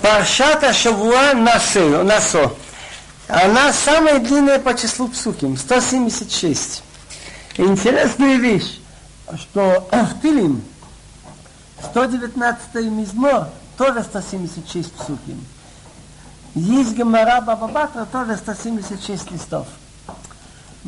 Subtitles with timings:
[0.00, 2.02] Паршата Шавуа Насо.
[2.02, 2.56] Насо.
[3.28, 6.82] Она самая длинная по числу псуким, 176.
[7.56, 8.78] Интересная вещь,
[9.36, 10.62] что в Тилим
[11.82, 15.44] 119 мизмор тоже 176 псуким.
[16.54, 19.66] Есть Гамара Бабабатра тоже 176 листов.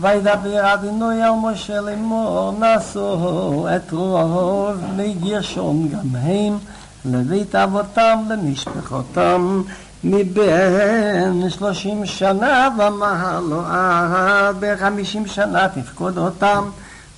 [0.01, 6.59] וידבר אדינוי על משה לאמור נשאו את רוב בני גרשון גם הם
[7.05, 9.63] לבית אבותם למשפחותם
[10.05, 16.65] מבין שלושים שנה ומעלו עד בחמישים שנה תפקוד אותם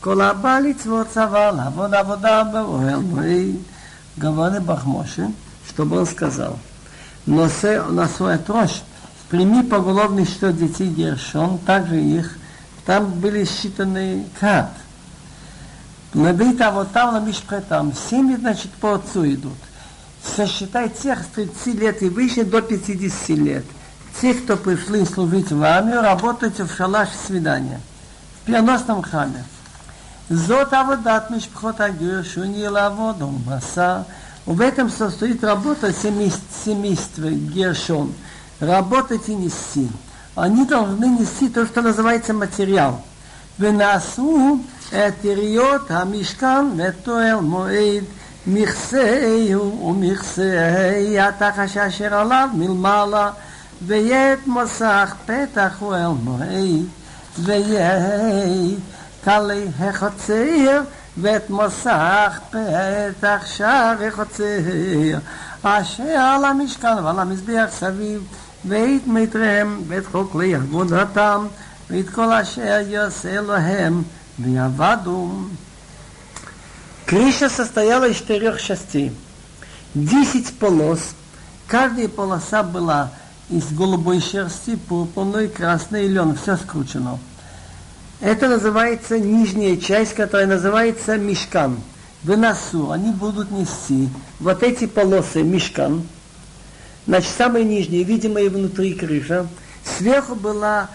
[0.01, 3.57] כל הבא לצוות צבא לעבוד עבודה באוהל מועד.
[4.19, 5.31] Говорит Бахмоше,
[5.67, 6.59] чтобы он сказал,
[7.27, 8.83] носе на свой трош,
[9.31, 12.37] прими поголовный что детей Гершон, также их
[12.85, 14.71] там были считаны кат.
[16.13, 17.93] Набит, а вот там на Мишпретам.
[17.95, 19.57] Семьи, значит, по отцу идут.
[20.26, 23.66] сосчитай тех с 30 лет и выше до 50 лет.
[24.22, 27.82] Те, кто пришли служить в армию, работают в шалаше свидания,
[28.42, 29.44] в переносном храме.
[30.30, 34.06] Зот аводат мишпхот агир шуни лаводом маса.
[34.46, 38.14] В этом состоит работа семейства Гершон.
[38.60, 39.90] Работать и нести.
[40.36, 43.02] Они должны нести то, что называется материал.
[43.58, 44.62] Венасу
[44.92, 48.06] этериот амишкан ветуэл моэйд–
[48.48, 53.32] מכסהו ומכסי התחש אשר עליו מלמעלה
[53.88, 56.86] וית מסך פתח אוהל מועד
[57.40, 58.80] וית
[59.24, 60.82] תלי החצר
[61.18, 65.18] ואת מסך פתח שער החצר
[65.64, 68.24] אשר על המשכן ועל המזבח סביב
[68.66, 71.48] ואת מיתריהם ואת כל כלי עבודתם
[71.90, 74.04] ואת כל אשר יעשה להם
[74.40, 75.30] ויעבדו.
[77.06, 79.12] Крыша состояла из четырех частей.
[79.94, 81.00] Десять полос.
[81.68, 83.12] Каждая полоса была
[83.50, 86.36] из голубой шерсти, пурпурной, красной и лен.
[86.36, 87.20] Все скручено.
[88.22, 91.78] Это называется нижняя часть, которая называется мешкан.
[92.24, 96.08] В носу они будут нести вот эти полосы мешкан–
[97.08, 99.48] Значит, самая нижняя, видимая внутри крыша.
[99.98, 100.90] Сверху была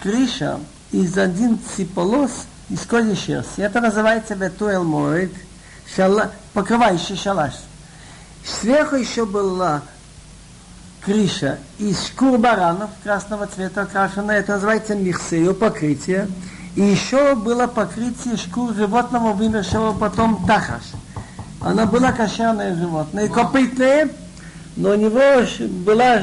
[0.00, 0.58] крыша
[0.92, 2.46] из 11 полос
[2.80, 3.60] козьей шерсти.
[3.60, 5.32] Это называется бетуэл моид,
[5.94, 7.54] шала, покрывающий шалаш.
[8.44, 9.82] Сверху еще была
[11.04, 14.40] крыша из шкур баранов красного цвета окрашенная.
[14.40, 16.28] Это называется михсею, покрытие.
[16.76, 20.82] И еще было покрытие шкур животного, вымершего потом тахаш.
[21.60, 23.28] Она была кошерное животное.
[23.28, 24.08] Копытное,
[24.76, 25.20] но у него
[25.84, 26.20] была,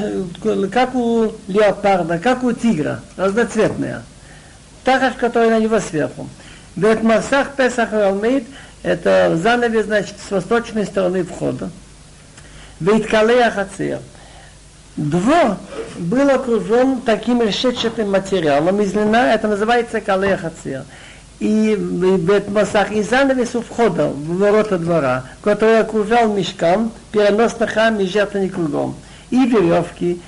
[0.70, 4.02] как у леопарда, как у тигра, разноцветная.
[4.84, 6.28] Тахаш, который на него сверху.
[6.76, 8.44] Бет Масах Песах Алмейд,
[8.82, 11.70] это занавес, значит, с восточной стороны входа.
[12.80, 14.00] Бет Калея Хацея.
[14.96, 15.56] Двор
[15.96, 20.84] был окружен таким решетчатым материалом из льна, это называется Калея Хацея
[21.42, 28.06] и Бетмасах, и занавес у входа в ворота двора, который окружал мешкам, переносный храм и
[28.06, 28.94] жертвенник кругом.
[29.30, 30.20] И веревки,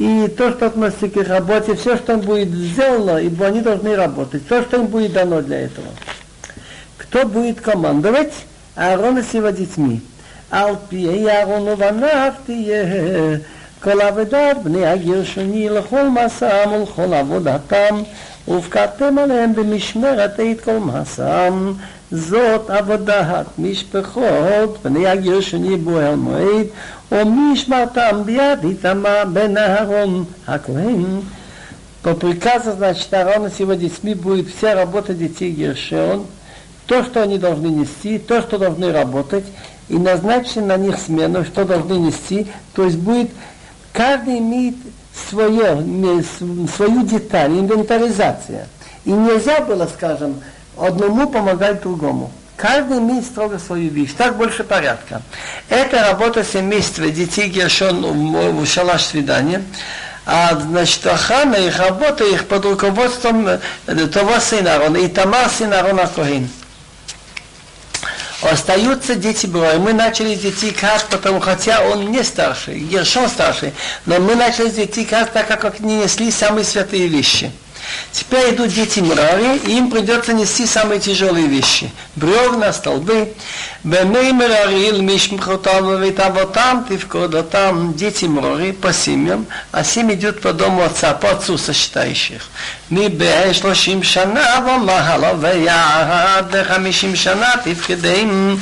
[0.00, 3.96] и то, что относится к их работе, все, что им будет сделано, ибо они должны
[3.96, 5.88] работать, то, что им будет дано для этого.
[6.98, 8.32] Кто будет командовать?
[8.74, 10.02] Аарон с его детьми.
[10.50, 12.84] Алпи Аарону ונפתיה
[13.80, 18.02] כל עבודת בני הגרשוני לכל מסעם ולכל עבודתם
[18.48, 21.72] ופקדתם עליהם במשמרת את כל מעשם,
[22.10, 26.66] זאת עבודת משפחות, בני הגרשון יבוא אל מועד,
[27.12, 31.20] ומשמרתם ביד איתמר בן אהרון הכהן.
[32.02, 36.24] По приказу, значит, Аарона с его детьми будет вся работа детей Гершон,
[36.86, 39.44] то, что они должны нести, то, что должны работать,
[39.88, 43.30] и назначить на них смену, что должны нести, то есть будет,
[43.92, 44.76] каждый имеет
[45.28, 45.84] свое,
[46.76, 48.68] свою деталь, инвентаризация.
[49.04, 50.36] И нельзя было, скажем,
[50.77, 52.31] одному помогать другому.
[52.57, 55.23] Каждый имеет строго свою вещь, так больше порядка.
[55.67, 58.01] Это работа семейства детей Гершон
[58.53, 59.63] в шалаш свидания.
[60.25, 63.59] А значит, охрана их работа их под руководством
[64.13, 66.47] того сына Арона, и Тамар сын Арона Коин.
[68.43, 69.77] Остаются дети Броя.
[69.77, 73.73] Мы начали детей Кат, потому хотя он не старший, Гершон старший,
[74.05, 77.51] но мы начали детей Кат, так как они несли самые святые вещи.
[78.12, 81.90] Теперь идут дети Мрари, и им придется нести самые тяжелые вещи.
[82.16, 83.34] Бревна, столбы.
[83.84, 91.12] Бемей Мрари, Мишмхотам, Витавотам, Тивкодотам, дети Мрари по семьям, а семь идет по дому отца,
[91.14, 92.48] по отцу сочетающих.
[92.90, 98.56] מבן שלושים שנה ומעלה ויעד לחמישים שנה תפקדם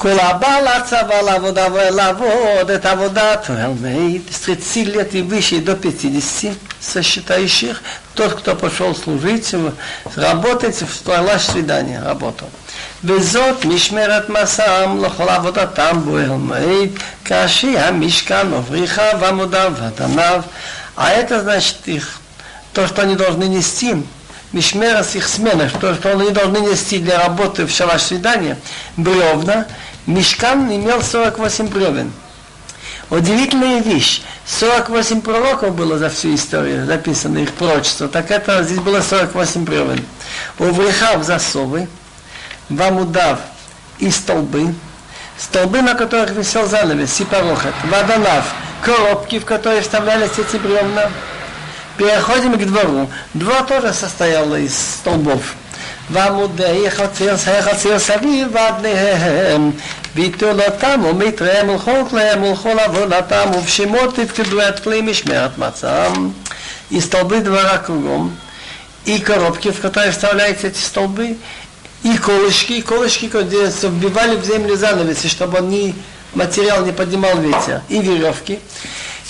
[0.00, 6.56] כל הבא לצבא לעבודה ולעבוד את עבודת Элмейд с 30 лет и выше до 50
[6.80, 7.82] сосчитающих,
[8.14, 9.54] тот, кто пошел служить,
[10.14, 12.48] работать, в твоя свидание работал.
[13.04, 16.88] וזאת משמרת מסעם לכל עבודתם בו אל מועד,
[17.24, 20.42] כאשר המשכן מבריחה ועמודיו ודניו.
[20.96, 22.20] А это значит их,
[22.72, 23.96] то, что они должны нести,
[24.52, 28.56] Мишмера с их смена, то, что они должны нести для работы в шалаш свидания,
[28.96, 29.66] бревна,
[30.11, 32.11] Мишкан имел 48 бревен.
[33.09, 34.21] Удивительная вещь.
[34.45, 38.09] 48 пророков было за всю историю, записано их пророчество.
[38.09, 40.05] Так это здесь было 48 бревен.
[40.59, 41.87] У врехав засовы,
[42.67, 43.39] в амудав
[43.99, 44.73] и столбы,
[45.37, 51.09] столбы, на которых висел занавес, сипарохат, водонав, коробки, в которые вставлялись эти бревна.
[51.95, 53.09] Переходим к двору.
[53.33, 55.55] Двор тоже состоял из столбов.
[56.10, 59.70] ועמודי חציר, חציר סביב ועדניהם,
[60.14, 66.30] ויתול אותם ומתריהם ולכל כליהם ולכל עבודתם, ובשמות תפקדו את כלי משמרת מצם.
[66.90, 68.36] И столбы двора кругом,
[69.04, 71.36] и коробки, в которые вставляются эти столбы,
[72.04, 75.96] и колышки, и колышки, где вбивали в землю занавеси, чтобы они,
[76.34, 78.60] материал не поднимал ветер, и веревки.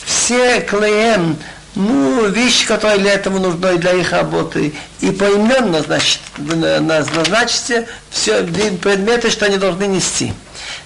[0.04, 1.38] Все клеем
[1.74, 9.30] ну, вещи, которые для этого нужны для их работы, и поименно, значит, назначите все предметы,
[9.30, 10.32] что они должны нести.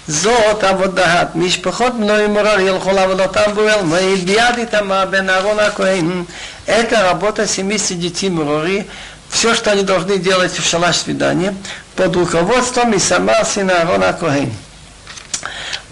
[0.07, 6.25] זאת עבודת משפחות בנוי מורר ילכו לעבודתם בואל מעיל ביד איתמה בן אהרון הכהן
[6.71, 8.87] это работа 70 детей Мурори,
[9.29, 11.55] все, что они должны делать в шалаш свидания,
[11.97, 14.53] под руководством и сама сына Аарона Коэн.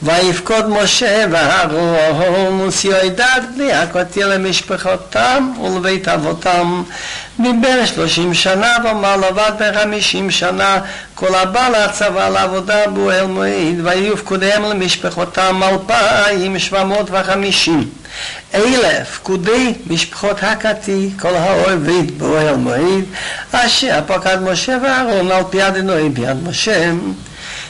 [0.03, 6.83] ויפקוד משה ואהרון וסיועדד בני הכותיר למשפחותם ולבית אבותם.
[7.39, 10.79] מבין שלושים שנה ומעל עבד בחמישים שנה
[11.15, 17.89] כל הבא לצבא לעבודה באוהל מועד ויהיו פקודיהם למשפחותם אלפיים שבע מאות וחמישים.
[18.53, 23.03] אלה פקודי משפחות הקתי כל העובד באוהל מועד
[23.51, 26.91] אשר פקד משה ואהרון על פי אדינוי ביד משה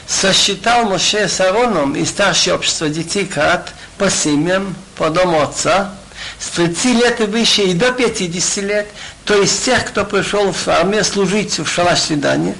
[0.06, 5.94] сосчитал Моше с Ароном и старшее общество детей Крат по семьям, по дому отца,
[6.38, 8.88] с 30 лет и выше и до 50 лет,
[9.24, 12.54] то есть тех, кто пришел в армию служить в шалаш свидания,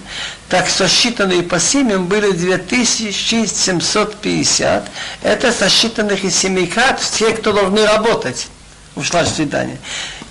[0.49, 4.90] так сосчитанные по семьям были 2750.
[5.23, 8.49] Это сосчитанных из семи крат все, кто должны работать
[8.94, 9.79] в шалаш свидания,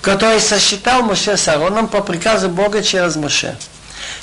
[0.02, 3.56] который сосчитал Моше с Ароном по приказу Бога через Моше.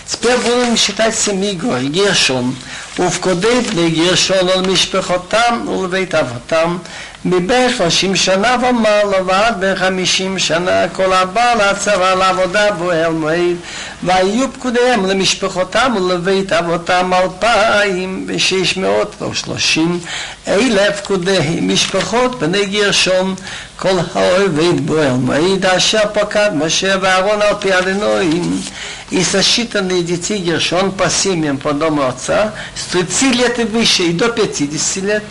[0.09, 1.87] Теперь будем считать семи гой.
[1.87, 2.55] Гершон.
[2.99, 6.77] ופקודי בני גרשון על משפחותם ולבית אבותם
[7.25, 13.55] מבין שלושים שנה ומעלה ועד בין חמישים שנה כל הבא לצבא לעבודה באוהל מועד
[14.03, 19.99] והיו פקודיהם למשפחותם ולבית אבותם אלפיים ושש מאות ושלושים
[20.47, 23.35] אלה פקודי משפחות בני גרשון
[23.75, 28.61] כל העובד באוהל מועד אשר פקד משה ואהרון על פי אדינויים
[29.10, 34.12] и сосчитанные детей Гершон по семьям по дому отца с 30 лет и выше и
[34.12, 35.24] до 50 лет,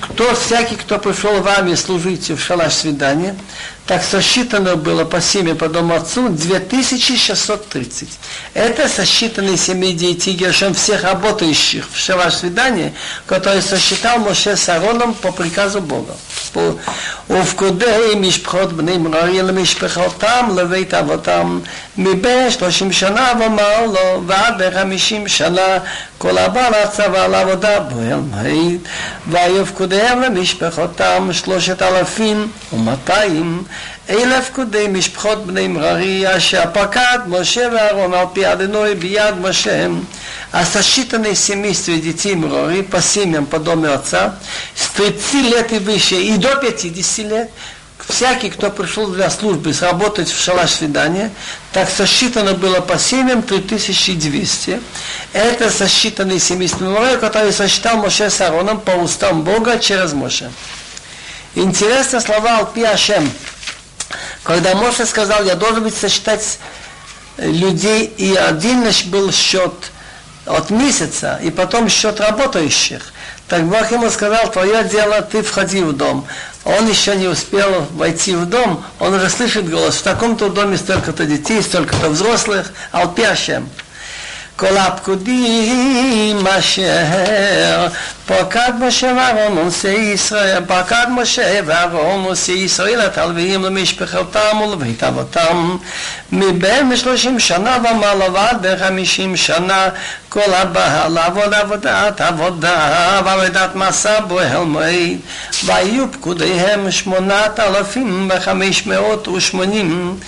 [0.00, 3.36] кто, всякий, кто пришел в армию служить в шалаш свидания,
[3.86, 8.08] так сосчитано было по семье по дому отцу 2630.
[8.54, 12.92] Это сосчитанные семьи детей Гершем всех работающих в шалаш свидания,
[13.26, 16.16] которые сосчитал Моше с Ароном по приказу Бога.
[17.29, 21.59] ופקודי משפחות בני מררי למשפחותם לבית אבותם
[21.97, 25.77] מבין שלושים שנה ומעלו ועד בחמישים שנה
[26.17, 28.79] כל הבא לצבא לעבודה בועל מעיד
[29.27, 33.63] והיו פקודיהם למשפחותם שלושת אלפים ומאתיים
[34.09, 39.87] אלף פקודי משפחות בני מררי אשר פקד משה ואהרון על פי אדינוי ביד משה
[40.53, 44.39] а сосчитанные семейства детей Мрори по семьям по дому отца
[44.75, 47.51] с 30 лет и выше и до 50 лет
[48.07, 51.31] всякий, кто пришел для службы сработать в шалаш свидания,
[51.73, 54.79] так сосчитано было по семьям 3200.
[55.33, 60.51] Это сосчитанные семейства Мурая, которые сосчитал Моше с Ароном по устам Бога через Моше.
[61.55, 63.29] Интересно слова Алпи Ашем.
[64.42, 66.58] Когда Моше сказал, я должен быть сосчитать
[67.38, 69.72] людей, и один был счет
[70.46, 73.12] от месяца, и потом счет работающих.
[73.48, 76.26] Так Бог ему сказал, твое дело, ты входи в дом.
[76.64, 81.24] Он еще не успел войти в дом, он уже слышит голос, в таком-то доме столько-то
[81.24, 83.68] детей, столько-то взрослых, алпящем.
[84.56, 87.86] כל הפקודים אשר
[88.26, 95.76] פקד משה ואהרון עושי ישראל, פקד משה ואהרון עושי ישראל את הלוויים למשפחתם ולבית אבותם.
[96.32, 99.88] מבין שלושים שנה ומעלה ועד בין חמישים שנה
[100.28, 105.18] כל הבא לעבוד עבודת עבודה ועבודת מסע בוהל מועד
[105.64, 110.18] והיו פקודיהם שמונת אלפים וחמש מאות ושמונים.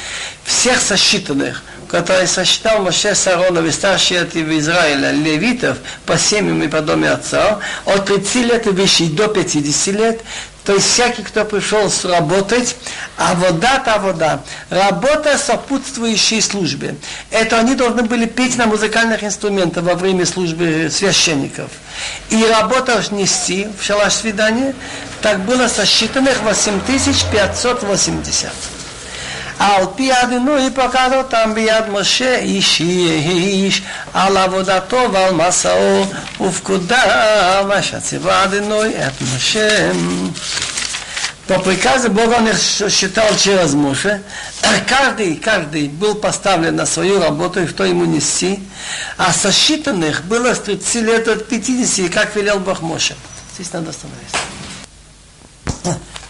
[0.46, 1.60] פסייחס השיטלך
[1.94, 7.08] который сочетал Моше с Аароном и старшие в Израиля, левитов, по семьям и по доме
[7.08, 10.20] отца, от 30 лет и до 50 лет,
[10.64, 12.74] то есть всякий, кто пришел работать,
[13.16, 16.96] а вода-то вода, работа сопутствующей службе.
[17.30, 21.70] Это они должны были петь на музыкальных инструментах во время службы священников.
[22.30, 24.74] И работа нести в шалаш свидания,
[25.22, 28.50] так было сосчитанных 8580.
[29.59, 33.81] על פי הדינוי פקד אותם ביד משה איש איש
[34.13, 36.05] על עבודתו ועל מסעו
[36.41, 39.91] ופקודיו אשר ציווה הדינוי את משה.
[41.49, 44.21] По приказу Бога он их считал через Моше.
[44.87, 48.59] Каждый, каждый был поставлен на свою работу, и кто ему нести.
[49.17, 53.15] А сосчитанных было с 30 лет от 50, как велел Бог Моше.
[53.55, 54.37] Здесь надо остановиться.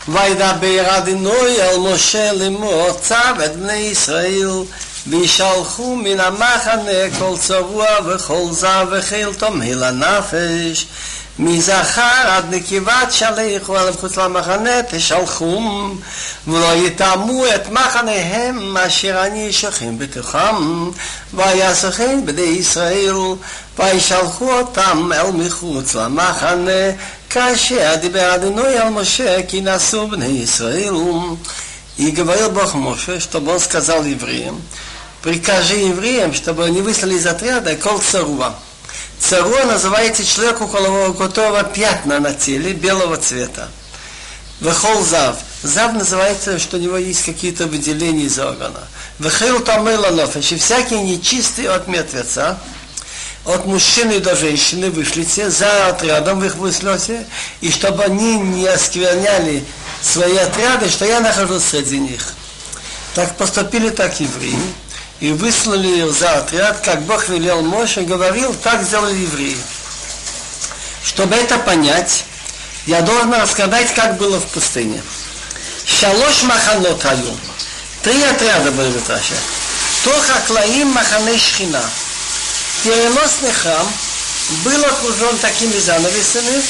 [0.08, 4.50] וידבר אדינוי אל משה לאמור צו את בני ישראל
[5.06, 10.86] וישלחו מן המחנה כל צבוע וכל זב וחיל תומהל הנפש
[11.38, 16.00] מזכר עד נקיבת שליחו אל מחוץ למחנה תשלחום
[16.46, 20.90] ולא יטעמו את מחניהם אשר אני שוכן בתוכם
[21.34, 23.16] ויעשו כן בני ישראל
[23.78, 26.90] וישלחו אותם אל מחוץ למחנה
[27.33, 30.93] כאשר דיבר אדינוי על משה כי נשאו בני ישראל
[31.99, 34.61] и говорил Бог Моше, чтобы он сказал евреям,
[35.21, 38.55] прикажи евреям, чтобы они выслали из отряда кол царуа.
[39.19, 40.67] Царуа называется человек, у
[41.13, 43.67] которого пятна на теле белого цвета.
[44.61, 45.37] Вехол зав.
[45.61, 48.87] Зав называется, что у него есть какие-то выделения из органа.
[49.19, 50.53] Вехил тамыла нофеш.
[50.53, 52.57] И всякие нечистые от мертвеца
[53.44, 57.26] от мужчины до женщины вышлите, за отрядом вы их вышлете,
[57.60, 59.64] и чтобы они не оскверняли
[60.00, 62.32] свои отряды, что я нахожусь среди них.
[63.14, 64.58] Так поступили так евреи,
[65.20, 69.58] и выслали их за отряд, как Бог велел Моше, говорил, так сделали евреи.
[71.04, 72.24] Чтобы это понять,
[72.86, 75.02] я должен рассказать, как было в пустыне.
[75.86, 77.36] Шалош маханот хаю.
[78.02, 79.34] Три отряда были в Таше.
[80.02, 81.82] Тоха клаим махане шхина–
[82.84, 83.92] переносный храм
[84.62, 86.62] был окружен такими занавесами,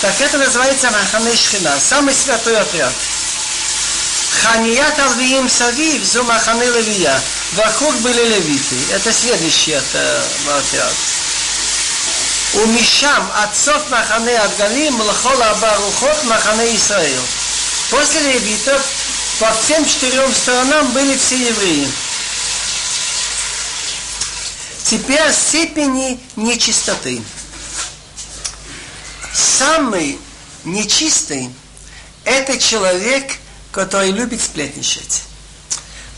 [0.00, 2.92] так это называется Махане Шхина, самый святой отряд.
[4.42, 7.20] Ханият Алвиим Савив, Зу Махане Левия.
[7.52, 8.76] Вокруг были левиты.
[8.92, 10.92] Это следующий это, отряд.
[12.54, 17.22] У Мишам отцов Махане Адгалим, Лахола Абарухот Махане Исраил.
[17.90, 18.80] После левитов
[19.40, 21.88] по всем четырем сторонам были все евреи.
[24.88, 27.20] Теперь степени нечистоты.
[29.34, 30.18] Самый
[30.64, 31.50] нечистый–
[32.24, 33.36] это человек,
[33.70, 35.24] который любит сплетничать.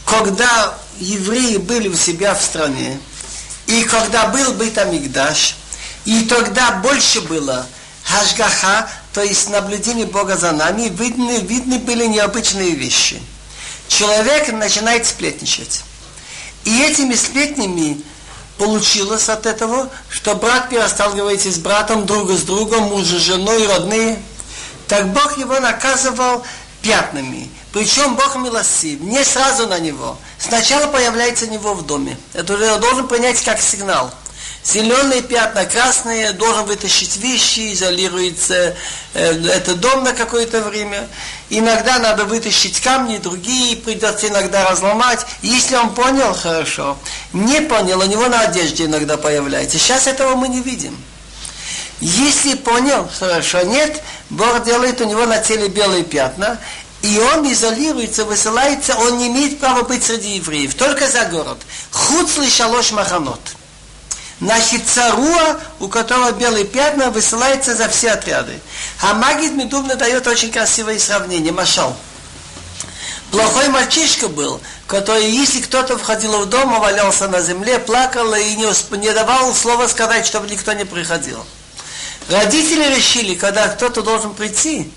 [0.06, 3.00] Когда евреи были у себя в стране,
[3.66, 5.56] и когда был Бейтамикдаш,
[6.04, 7.66] и тогда больше было
[8.04, 13.20] хашгаха, то есть наблюдение Бога за нами, видны, видны были необычные вещи.
[13.88, 15.82] Человек начинает сплетничать.
[16.62, 18.04] И этими сплетнями
[18.60, 23.66] получилось от этого, что брат перестал говорить с братом, друга с другом, муж с женой,
[23.66, 24.22] родные.
[24.86, 26.44] Так Бог его наказывал
[26.82, 27.50] пятнами.
[27.72, 30.18] Причем Бог милостив, не сразу на него.
[30.38, 32.18] Сначала появляется него в доме.
[32.34, 34.10] Это уже должен принять как сигнал.
[34.62, 38.76] Зеленые пятна, красные, должен вытащить вещи, изолируется
[39.14, 41.08] э, этот дом на какое-то время.
[41.48, 45.24] Иногда надо вытащить камни, другие придется иногда разломать.
[45.40, 46.98] Если он понял, хорошо.
[47.32, 49.78] Не понял, у него на одежде иногда появляется.
[49.78, 50.96] Сейчас этого мы не видим.
[52.00, 56.58] Если понял, хорошо, нет, Бог делает у него на теле белые пятна,
[57.02, 61.58] и он изолируется, высылается, он не имеет права быть среди евреев, только за город.
[61.90, 63.40] Хуцли шалош маханот.
[64.40, 68.58] Значит, царуа, у которого белые пятна, высылается за все отряды.
[69.02, 71.52] А Магид Медубна дает очень красивое сравнение.
[71.52, 71.94] Машал.
[73.30, 78.96] Плохой мальчишка был, который, если кто-то входил в дом, валялся на земле, плакал и не,
[78.96, 81.44] не давал слова сказать, чтобы никто не приходил.
[82.28, 84.90] Родители решили, когда кто-то должен прийти,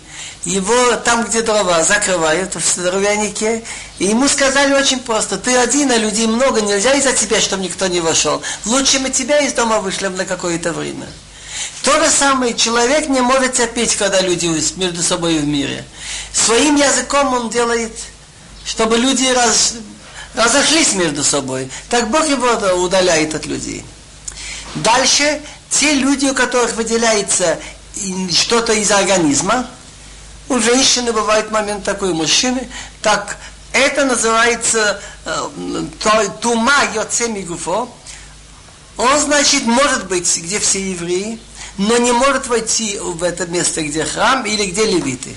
[0.45, 3.63] его там, где дрова, закрывают в дровянике.
[4.00, 7.88] И ему сказали очень просто, ты один, а людей много, нельзя из-за тебя, чтобы никто
[7.88, 8.41] не вошел.
[8.65, 11.07] Лучше мы тебя из дома вышлем на какое-то время.
[11.83, 15.85] То же самое, человек не может терпеть, когда люди между собой в мире.
[16.33, 17.93] Своим языком он делает,
[18.65, 19.75] чтобы люди раз,
[20.33, 21.69] разошлись между собой.
[21.89, 22.47] Так Бог его
[22.81, 23.85] удаляет от людей.
[24.75, 27.59] Дальше, те люди, у которых выделяется
[28.31, 29.67] что-то из организма,
[30.50, 32.69] у женщины бывает момент такой, у мужчины,
[33.01, 33.38] так
[33.71, 35.50] это называется э,
[36.41, 37.89] тума йоцеми гуфо.
[38.97, 41.39] Он, значит, может быть, где все евреи,
[41.77, 45.35] но не может войти в это место, где храм или где левиты.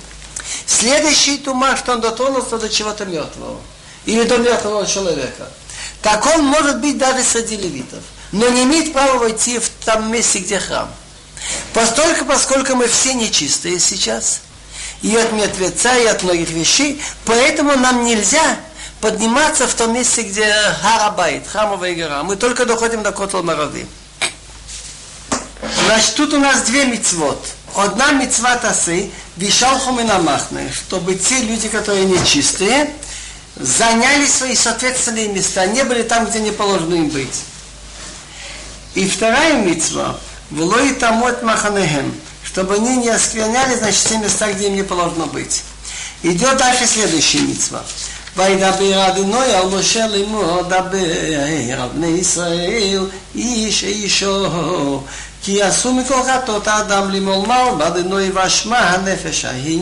[0.66, 3.58] Следующий тума, что он дотронулся до чего-то мертвого.
[4.04, 5.48] Или до мертвого человека.
[6.02, 8.02] Так он может быть даже среди левитов.
[8.32, 10.90] Но не имеет права войти в том месте, где храм.
[11.72, 14.40] Постольку, поскольку мы все нечистые сейчас,
[15.03, 18.57] и от мертвеца, и от многих вещей, поэтому нам нельзя
[19.00, 22.23] подниматься в том месте, где Харабайт, храмовая гора.
[22.23, 23.87] Мы только доходим до Котл Марави.
[25.87, 27.45] Значит, тут у нас две мицвод.
[27.75, 32.91] Одна мицва тасы, вишалху минамахны, чтобы те люди, которые нечистые,
[33.57, 37.43] заняли свои соответственные места, не были там, где не положено им быть.
[38.95, 40.19] И вторая мицва,
[40.50, 42.15] влой тамот маханехем,
[42.55, 45.63] чтобы они не оскверняли, значит, те места, где им не положено быть.
[46.24, 47.84] Идет дальше следующая митцва.
[48.38, 50.98] וידבר אדינוי על משה לאמור דבר
[51.77, 53.05] על בני ישראל
[53.36, 55.01] איש אישו
[55.43, 59.81] כי עשו מכל חטאות האדם למולמל באדינוי ואשמה הנפש ההיא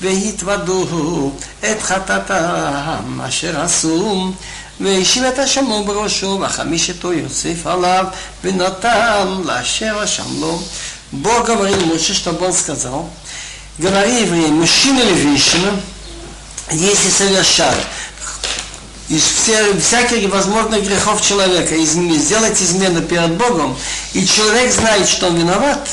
[0.00, 4.32] והתוודו את חטאתם אשר עשו
[4.80, 8.04] והשיב את השמו בראשו וחמישתו יוסף עליו
[8.44, 10.62] ונתן לאשר השם לו
[11.11, 13.09] Бог говорил Моше, чтобы он сказал,
[13.77, 15.81] говори евреям, мужчина или женщина,
[16.71, 17.75] если совершат
[19.09, 23.75] из всяких возможных грехов человека, из, сделать измену перед Богом,
[24.13, 25.85] и человек знает, что он виноват,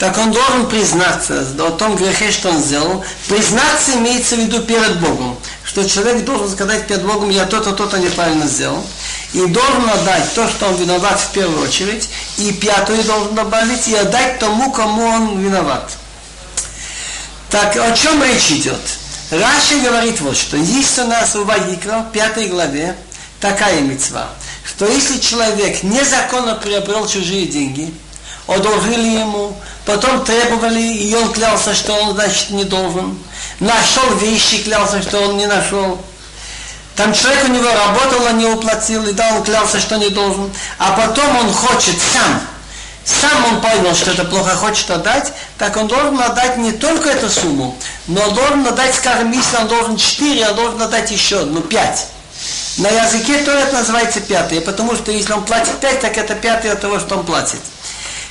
[0.00, 3.04] так он должен признаться о том грехе, что он сделал.
[3.28, 5.36] Признаться имеется в виду перед Богом.
[5.64, 8.84] Что человек должен сказать перед Богом, я то-то, то-то неправильно сделал
[9.32, 12.08] и должен отдать то, что он виноват в первую очередь,
[12.38, 15.90] и пятую должен добавить, и отдать тому, кому он виноват.
[17.50, 18.80] Так, о чем речь идет?
[19.30, 20.56] Раши говорит вот что.
[20.56, 22.96] Есть у нас у Вагикра, в пятой главе,
[23.40, 24.28] такая мецва,
[24.64, 27.92] что если человек незаконно приобрел чужие деньги,
[28.46, 33.18] одолжили ему, потом требовали, и он клялся, что он, значит, не должен,
[33.60, 36.00] нашел вещи, клялся, что он не нашел,
[36.98, 40.50] там человек у него работал, а не уплатил, и да, он клялся, что не должен.
[40.78, 42.40] А потом он хочет сам,
[43.04, 47.30] сам он понял, что это плохо хочет отдать, так он должен отдать не только эту
[47.30, 52.06] сумму, но должен отдать, скажем, если он должен 4, он должен отдать еще, ну, 5.
[52.78, 56.72] На языке то это называется пятый, потому что если он платит 5, так это пятый
[56.72, 57.60] от того, что он платит.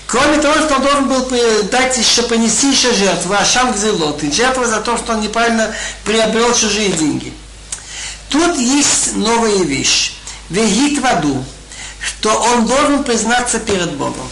[0.07, 1.25] Кроме того, что он должен был
[1.71, 6.91] дать еще, понести еще жертву, ашам гзелот, жертву за то, что он неправильно приобрел чужие
[6.91, 7.33] деньги.
[8.29, 10.13] Тут есть новая вещь.
[10.49, 11.43] Вегит в аду,
[11.99, 14.29] что он должен признаться перед Богом.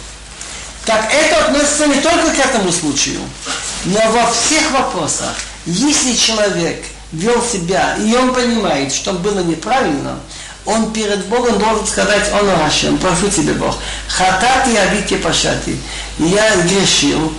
[0.86, 3.20] Так это относится не только к этому случаю,
[3.86, 5.34] но во всех вопросах.
[5.66, 10.20] Если человек вел себя, и он понимает, что было неправильно,
[10.66, 13.78] он перед Богом должен сказать, он Рашем, прошу тебя Бог,
[14.08, 15.78] хатати авики пашати,
[16.20, 17.34] я грешил,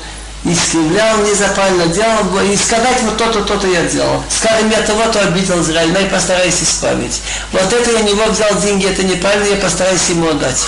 [0.52, 4.22] искривлял, незапально делал, и сказать вот то-то, то-то я делал.
[4.28, 7.20] Скажем, я того-то обидел Израиль, но я постараюсь исправить.
[7.52, 10.62] Вот это я него взял деньги, это неправильно, я постараюсь ему отдать.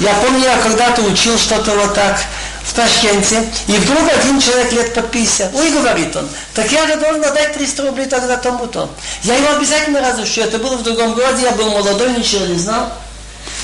[0.00, 2.20] Я помню, я когда-то учил что-то вот так
[2.64, 6.96] в Ташкенте, и вдруг один человек лет по 50, ой, говорит он, так я же
[6.96, 8.88] должен отдать 300 рублей тогда тому-то.
[9.22, 12.90] Я его обязательно разыщу, это было в другом городе, я был молодой, ничего не знал.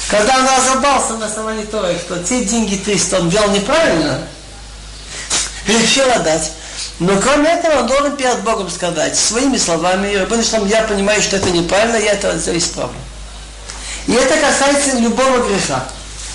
[0.08, 4.20] Когда он разобрался на того, что те деньги 300 он взял неправильно,
[5.78, 6.52] решил отдать.
[6.98, 11.50] Но кроме этого он должен перед Богом сказать своими словами, Рабин я понимаю, что это
[11.50, 12.98] неправильно, я это исправлю.
[14.06, 15.85] И это касается любого греха.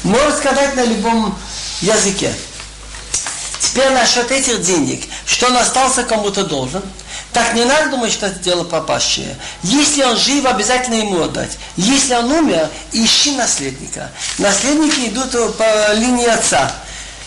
[0.04, 1.38] Можно сказать на любом
[1.82, 2.34] языке.
[3.60, 6.82] Теперь насчет этих денег, что он остался кому-то должен,
[7.34, 9.36] так не надо думать, что это дело пропащее.
[9.64, 11.58] Если он жив, обязательно ему отдать.
[11.76, 14.10] Если он умер, ищи наследника.
[14.38, 16.72] Наследники идут по линии отца.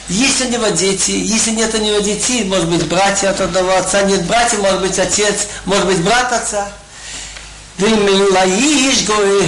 [0.09, 4.01] Есть у него дети, если нет у него детей, может быть братья от одного отца,
[4.01, 6.67] нет братьев, может быть отец, может быть брат отца.
[7.79, 9.39] ואם לאיש גואל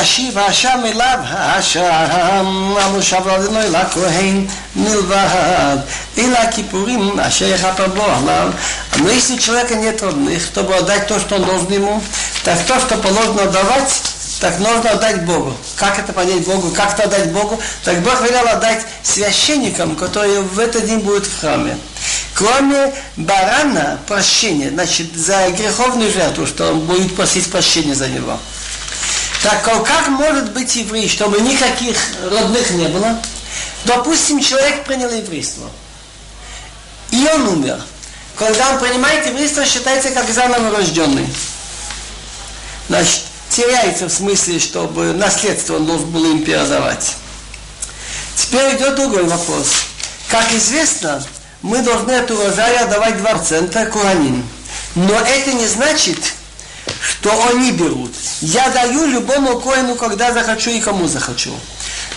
[0.00, 4.46] ישיב השם אליו השם המושב אדוני לכהן
[4.76, 5.76] מלבד
[6.18, 8.50] אלא הכיפורים אשר יכפר בו עליו
[8.98, 12.02] но если человека нет родных чтобы отдать то что он должен ему
[12.44, 14.02] так то что положено давать
[14.41, 15.55] так нужно отдать Богу.
[15.75, 16.71] Как это понять Богу?
[16.71, 17.61] Как это отдать Богу?
[17.83, 21.77] Так Бог велел отдать священникам, которые в этот день будут в храме.
[22.33, 28.39] Кроме барана прощения, значит, за греховную жертву, что он будет просить прощения за него.
[29.43, 31.95] Так как может быть еврей, чтобы никаких
[32.31, 33.21] родных не было?
[33.85, 35.69] Допустим, человек принял еврейство.
[37.11, 37.79] И он умер.
[38.37, 41.27] Когда он принимает еврейство, считается как заново рожденный.
[42.89, 47.14] Значит, теряется в смысле, чтобы наследство он должен был им передавать.
[48.36, 49.68] Теперь идет другой вопрос.
[50.28, 51.24] Как известно,
[51.62, 54.44] мы должны от урожая давать 2% куранин.
[54.94, 56.18] Но это не значит,
[57.00, 58.12] что они берут.
[58.40, 61.52] Я даю любому коину, когда захочу и кому захочу.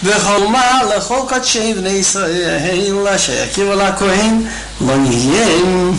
[0.04, 4.44] וחולמה לכל קודשי בני ישראל אשר יכירו לכהן
[4.82, 5.94] לא נהיה.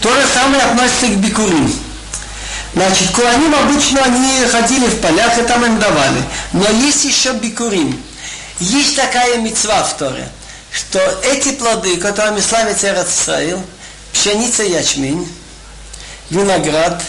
[0.00, 1.74] То же самое относится к бикурим.
[2.73, 6.21] Значит, куаним обычно они ходили в полях и там им давали.
[6.53, 8.01] Но есть еще бикурим.
[8.59, 10.27] Есть такая мецва в Торе,
[10.71, 13.59] что эти плоды, которыми славится Израиль,
[14.11, 15.27] пшеница ячмень,
[16.29, 17.01] виноград,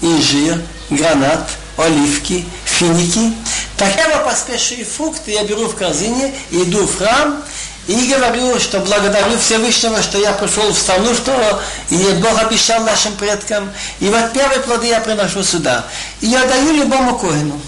[0.00, 3.32] инжир, гранат, оливки, финики,
[3.76, 7.42] так я поспешные фрукты я беру в корзине, иду в храм,
[7.87, 13.13] и говорю, что благодарю Всевышнего, что я пришел в страну, что и Бог обещал нашим
[13.15, 13.71] предкам.
[13.99, 15.85] И вот первые плоды я приношу сюда.
[16.19, 17.59] И я даю любому коину.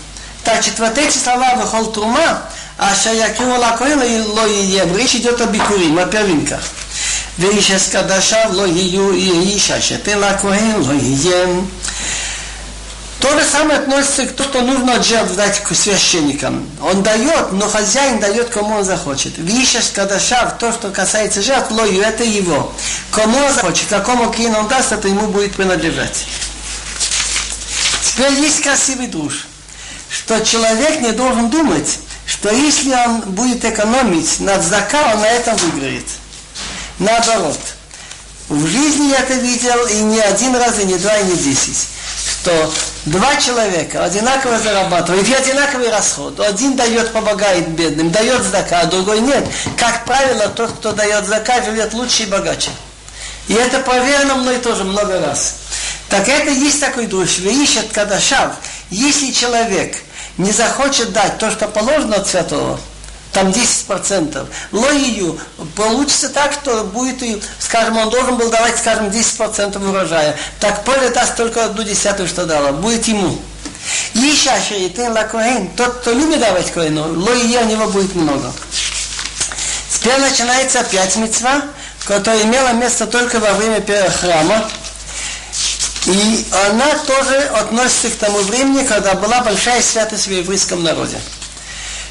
[0.44, 2.42] Значит, вот эти слова «Вехол трума»,
[2.78, 4.98] а шаякиру лакоину и ло ием.
[4.98, 6.62] Речь идет о бикурим, о первинках.
[7.40, 11.46] ואיש אסקדשיו לא יהיו, יהי איש אשר תן לכהן לא יהיה.
[13.25, 16.69] то же самое относится к тому, что нужно жертв дать к священникам.
[16.83, 19.39] Он дает, но хозяин дает, кому он захочет.
[19.39, 22.71] Вишес кадашав, то, что касается жертв, лою, это его.
[23.11, 26.27] Кому он захочет, какому кину он даст, это ему будет принадлежать.
[28.03, 29.47] Теперь есть красивый душ,
[30.11, 35.57] что человек не должен думать, что если он будет экономить над зака, он на этом
[35.57, 36.05] выиграет.
[36.99, 37.59] Наоборот.
[38.51, 41.94] В жизни я это видел и не один раз, и не два, и не десять
[42.45, 42.71] что
[43.07, 46.39] два человека одинаково зарабатывают, и одинаковый расход.
[46.41, 49.47] Один дает, помогает бедным, дает зака, а другой нет.
[49.79, 52.71] Как правило, тот, кто дает зака, живет лучше и богаче.
[53.49, 55.57] И это проверено мной тоже много раз.
[56.11, 57.39] Так это есть такой душ.
[57.39, 58.57] Вы ищет кадашав.
[58.91, 59.97] Если человек
[60.37, 62.79] не захочет дать то, что положено от святого,
[63.35, 64.47] там 10%.
[64.73, 65.39] Лоию
[65.77, 70.37] получится так, что будет, скажем, он должен был давать, скажем, 10% урожая.
[70.61, 72.73] Так поле даст только одну десятую, что дала.
[72.73, 73.39] Будет ему.
[74.15, 78.51] Иша шейтен ла коэн, тот, кто любит давать коэну, лоия у него будет много.
[79.91, 81.63] Теперь начинается опять мецва,
[82.07, 84.71] которая имела место только во время первого храма.
[86.07, 91.19] И она тоже относится к тому времени, когда была большая святость в еврейском народе.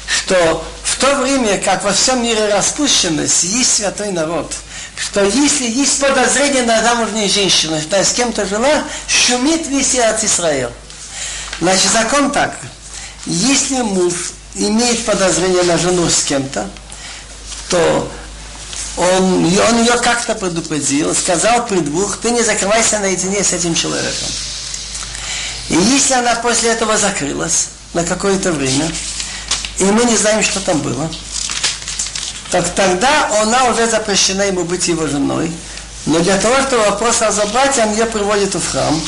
[0.06, 0.64] Что
[1.04, 4.50] то время, как во всем мире распущенность, есть святой народ,
[4.96, 10.70] что если есть подозрение на замужней женщине, что с кем-то жила, шумит весь от Израил.
[11.60, 12.56] Значит, закон так.
[13.26, 14.14] Если муж
[14.54, 16.68] имеет подозрение на жену с кем-то,
[17.68, 18.10] то
[18.96, 21.80] он, он ее как-то предупредил, сказал при
[22.22, 24.28] ты не закрывайся наедине с этим человеком.
[25.68, 28.90] И если она после этого закрылась на какое-то время,
[29.78, 31.10] и мы не знаем, что там было,
[32.50, 35.50] так тогда она уже запрещена ему быть его женой.
[36.06, 39.00] Но для того, чтобы вопрос разобрать, он ее приводит в храм.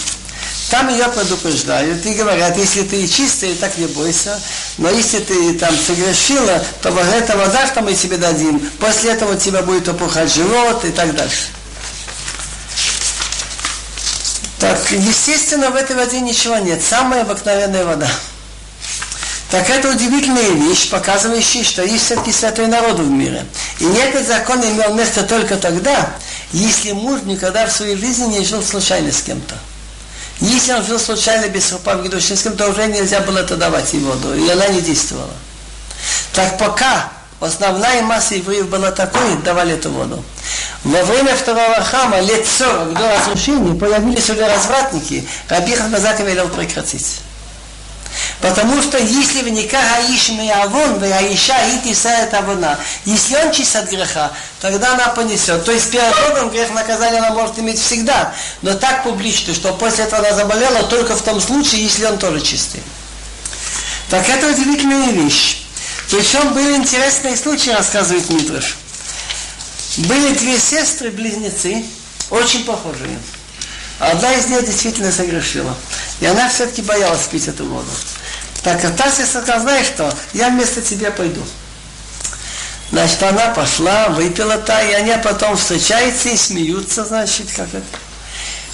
[0.70, 4.40] Там ее предупреждают и говорят, если ты чистая, так не бойся.
[4.78, 9.34] Но если ты там согрешила, то вот эта вода, что мы тебе дадим, после этого
[9.34, 11.50] у тебя будет опухать живот и так дальше.
[14.58, 16.82] Так, естественно, в этой воде ничего нет.
[16.82, 18.08] Самая обыкновенная вода.
[19.50, 23.46] Так это удивительная вещь, показывающая, что есть все-таки святой народ в мире.
[23.78, 26.10] И этот закон имел место только тогда,
[26.52, 29.54] если муж никогда в своей жизни не жил случайно с кем-то.
[30.40, 34.48] Если он жил случайно без рупав с кем-то уже нельзя было это давать воду, и
[34.50, 35.32] она не действовала.
[36.34, 40.22] Так пока основная масса евреев была такой, давали эту воду.
[40.82, 47.20] Во время второго храма, лет 40 до разрушения, появились уже развратники, Раби Хазак велел прекратить.
[48.40, 52.78] Потому что если в никах аиш авон, вы аиша ити сает авона.
[53.04, 55.64] Если он чист от греха, тогда она понесет.
[55.64, 58.34] То есть перед Богом грех наказания она может иметь всегда.
[58.62, 62.40] Но так публично, что после этого она заболела только в том случае, если он тоже
[62.40, 62.82] чистый.
[64.10, 65.62] Так это удивительная вещь.
[66.10, 68.76] Причем был интересный случай, рассказывает Митраш.
[69.98, 71.84] Были две сестры-близнецы,
[72.30, 73.18] очень похожие.
[73.98, 75.74] Одна из них действительно согрешила.
[76.20, 77.88] И она все-таки боялась пить эту воду.
[78.62, 81.42] Так а та сказала, знаешь что, я вместо тебя пойду.
[82.90, 87.84] Значит, она пошла, выпила та, и они потом встречаются и смеются, значит, как это.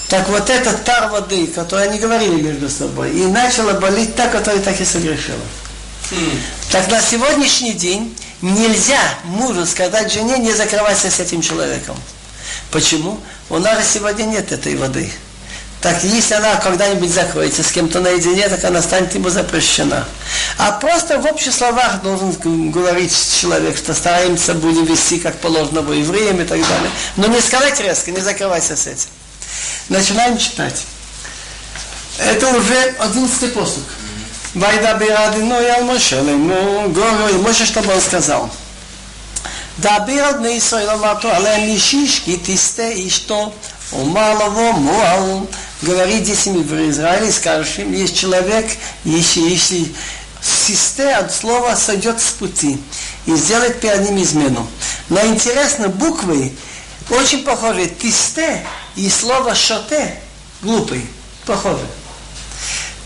[0.09, 4.61] Так вот этот тар воды, который они говорили между собой, и начала болеть та, которая
[4.61, 5.41] так и согрешила.
[6.11, 6.39] Mm.
[6.71, 11.97] Так на сегодняшний день нельзя мужу сказать жене, не закрывайся с этим человеком.
[12.73, 13.21] Почему?
[13.51, 15.13] У нас сегодня нет этой воды.
[15.83, 20.05] Так если она когда-нибудь закроется с кем-то наедине, так она станет ему запрещена.
[20.57, 22.33] А просто в общих словах должен
[22.71, 26.91] говорить человек, что стараемся будем вести как положено во время и так далее.
[27.17, 29.09] Но не сказать резко, не закрывайся с этим.
[29.89, 30.85] Начинаем читать.
[32.19, 33.85] Это уже одиннадцатый посук.
[34.55, 38.51] Вайда бирадину ял Моше, ему говорю, Моше, что он сказал.
[39.80, 43.52] דבר על בני ישראל אמרתו עליהם אישיש כי תסטה אשתו
[43.92, 45.48] умар лаво муал
[45.82, 48.66] говорит детям в Израиле, скажешь им, есть человек,
[49.04, 49.94] если, если
[50.42, 52.82] систе от слова сойдет с пути
[53.26, 54.68] и сделает перед ним измену.
[55.10, 56.54] Но интересно, буквы
[57.10, 57.88] очень похожи.
[57.88, 60.16] Тисте и слово шоте
[60.62, 61.06] глупый.
[61.46, 61.86] Похоже.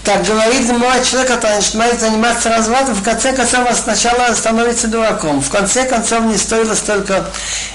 [0.05, 5.41] Так говорит мой человек, который начинает заниматься развратом, в конце концов сначала становится дураком.
[5.41, 7.25] В конце концов не стоило столько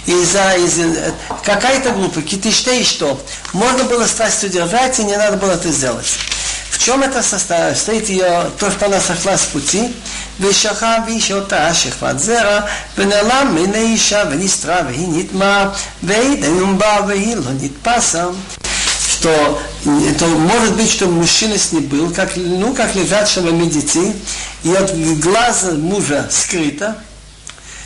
[0.07, 0.77] из-за из
[1.45, 2.27] какая-то глупость.
[2.27, 3.21] Китиште и что?
[3.53, 6.19] Можно было страсть удержать, и не надо было это сделать.
[6.71, 7.79] В чем это состоит?
[7.79, 9.95] Стоит ее, то, что она сошла с пути,
[10.41, 12.61] ושכב איש אותה שכבת זרע,
[12.99, 15.69] ונעלם מן האישה ונסתרה והיא נטמעה,
[16.03, 16.45] והיא
[16.79, 18.25] בה והיא לא נתפסה.
[19.22, 24.16] что это может быть, что мужчина с ней был, как, ну, как лежачего медици,
[24.64, 26.98] и от глаза мужа скрыто.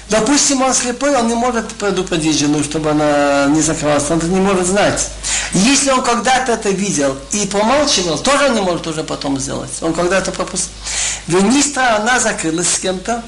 [0.10, 4.66] Допустим, он слепой, он не может предупредить жену, чтобы она не закрывалась, он не может
[4.66, 5.10] знать.
[5.54, 9.72] Если он когда-то это видел и помалчивал, тоже не может уже потом сделать.
[9.82, 10.72] Он когда-то пропустил.
[11.28, 13.26] Венистра, она закрылась с кем-то,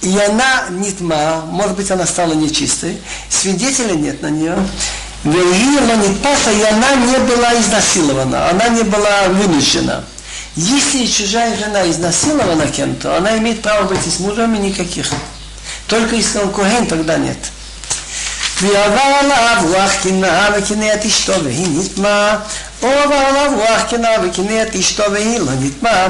[0.00, 4.56] и она нитма, может быть, она стала нечистой, свидетеля нет на нее,
[5.23, 10.03] Веила Нитпаса, и она не была изнасилована, она не была вынуждена.
[10.55, 15.11] Если чужая жена изнасилована кем-то, она имеет право быть с мужем и никаких.
[15.87, 17.37] Только если он кухен, тогда нет.
[18.61, 22.37] ועבר עליו רוח קנאה וקנא את אשתו והיא נטמעה,
[22.81, 26.07] או עבר עליו רוח קנאה וקנא את אשתו והיא לא נטמעה,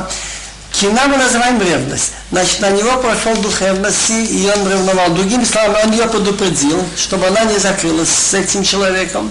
[0.83, 2.11] Кина мы называем ревность.
[2.33, 5.11] Значит, на него прошел дух ревности, и он ревновал.
[5.11, 9.31] Другими словами, он ее предупредил, чтобы она не закрылась с этим человеком.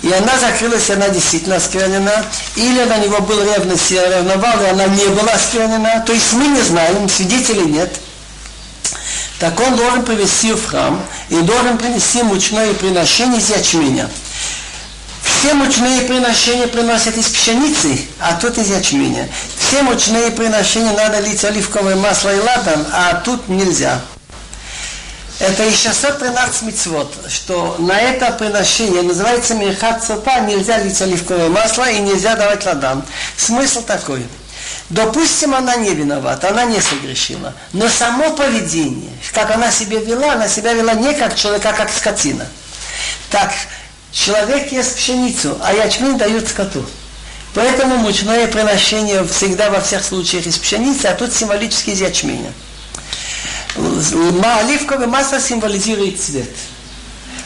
[0.00, 2.24] И она закрылась, и она действительно осквернена.
[2.54, 6.02] Или на него был ревность, и ревновал, и она не была осквернена.
[6.06, 7.94] То есть мы не знаем, свидетелей нет.
[9.38, 14.08] Так он должен привести в храм и должен принести мучное приношение из ячменя.
[15.26, 19.28] Все мучные приношения приносят из пшеницы, а тут из ячменя.
[19.58, 24.00] Все мучные приношения надо лить оливковое масло и ладан, а тут нельзя.
[25.38, 31.90] Это и 613 мецвод, что на это приношение называется мехат цопа, нельзя лить оливковое масло
[31.90, 33.04] и нельзя давать ладан.
[33.36, 34.24] Смысл такой.
[34.88, 37.52] Допустим, она не виновата, она не согрешила.
[37.72, 41.90] Но само поведение, как она себя вела, она себя вела не как человек, а как
[41.90, 42.46] скотина.
[43.30, 43.52] Так,
[44.16, 46.82] Человек ест пшеницу, а ячмень дают скоту.
[47.54, 52.50] Поэтому мучное приношение всегда во всех случаях из пшеницы, а тут символически из ячменя.
[53.76, 56.48] Оливковое масло символизирует цвет.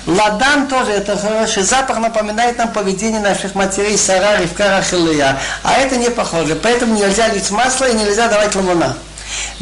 [0.07, 5.41] Ладан тоже это хороший запах, напоминает нам поведение наших матерей Сара, Ривка, Рахилия.
[5.65, 6.55] А это не похоже.
[6.55, 8.97] Поэтому нельзя лить масло и нельзя давать ламуна.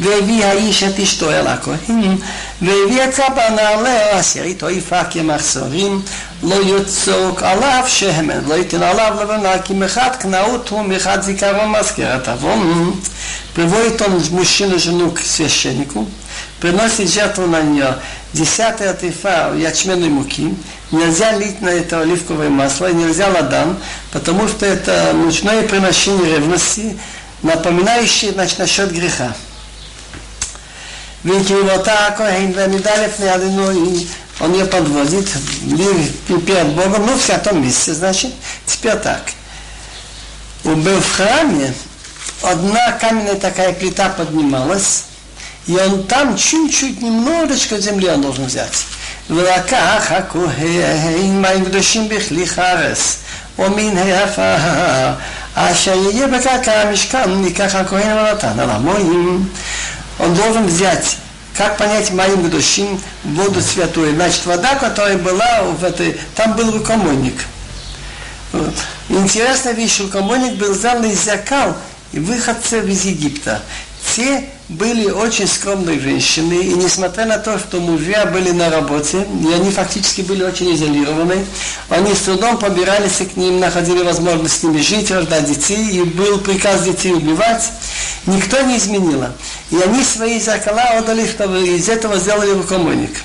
[0.00, 2.16] והביא האיש את אשתו אל הכהן,
[2.62, 6.02] והביא את סבא נעלה אשר איתו יפרח כמחסורים,
[6.42, 12.28] לא יצוק עליו שמן, לא ייתן עליו לבנה, כי מחד קנאות הוא מחד זיכרון מזכרת
[12.28, 13.00] עוון.
[13.54, 16.08] Приводит он мужчину жену к священнику,
[16.60, 17.98] приносит жертву на нее
[18.32, 20.52] десятая тефа ячменной муки,
[20.90, 23.76] нельзя лить на это оливковое масло, нельзя ладан,
[24.12, 26.98] потому что это мучное приношение ревности,
[27.44, 29.34] напоминающее значит, насчет греха.
[31.24, 34.06] והקריבותה הכהן ועמידה לפני אדינוי,
[34.40, 35.28] он ее подводит
[36.28, 38.32] перед Богом, ну, в святом месте, значит.
[38.66, 39.22] Теперь так.
[40.64, 41.72] Был в храме,
[42.42, 45.04] одна каменная такая плита поднималась,
[45.66, 48.72] и он там чуть-чуть, немножечко земли он должен взять.
[49.30, 53.16] ולקח הכהן מים קדושים בכלי חרס,
[53.58, 55.12] ומן העפר,
[55.54, 59.48] אשר יהיה בקרקע המשכן, ניקח הכהן ונתן על המוים.
[60.19, 61.17] Он должен взять
[61.59, 64.15] как понять моим гдушим воду святую?
[64.15, 67.45] Значит, вода, которая была в этой, там был рукомойник.
[68.53, 68.73] Вот.
[69.09, 71.75] Интересная вещь, рукомойник был сделан из зеркал
[72.13, 73.61] и выходцев из Египта.
[74.15, 79.51] Те были очень скромные женщины, и несмотря на то, что мужья были на работе, и
[79.51, 81.43] они фактически были очень изолированы,
[81.89, 86.37] они с трудом побирались к ним, находили возможность с ними жить, рождать детей, и был
[86.37, 87.63] приказ детей убивать,
[88.27, 89.33] никто не изменило.
[89.71, 93.23] И они свои зеркала отдали, чтобы из этого сделали рукомойник.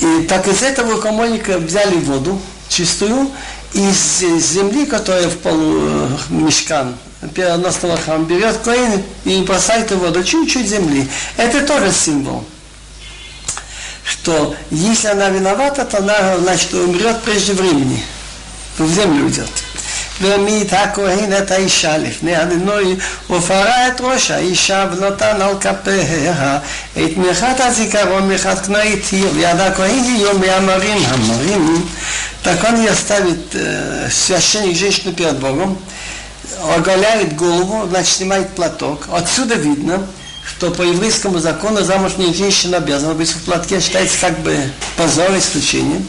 [0.00, 3.28] И так из этого рукомойника взяли воду чистую,
[3.72, 6.94] из земли, которая в полу э, мешкан,
[7.35, 11.07] переносного храма, берет коин и бросает его до чуть-чуть земли.
[11.37, 12.43] Это тоже символ.
[14.03, 18.03] Что если она виновата, то она, значит, умрет прежде времени.
[18.77, 19.49] В землю уйдет.
[20.21, 22.95] והעמיד הכהן את האישה לפני הדינוי
[23.29, 26.57] ופרע את ראש האישה ונתן על כפיה
[26.93, 31.85] את מרחת הזיכרון, מרחת קנאית היא ליד הכהן יהיו מהמרים המרים.
[32.41, 35.77] Так он и оставит э, священник женщину перед Богом,
[36.76, 39.08] оголяет голову, значит, снимает платок.
[39.12, 40.06] Отсюда видно,
[40.46, 44.56] что по еврейскому закону замужняя женщина обязана быть в платке, считается как бы
[44.96, 46.02] позор, исключение.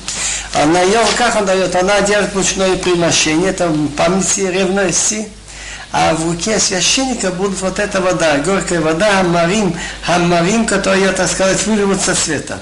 [0.54, 5.28] А на ее руках он дает, она держит мучное приношение, это памяти ревности,
[5.92, 11.66] а в руке священника будет вот эта вода, горькая вода, хамарим, хамарим, которая, так сказать,
[11.66, 12.60] вырвут со света.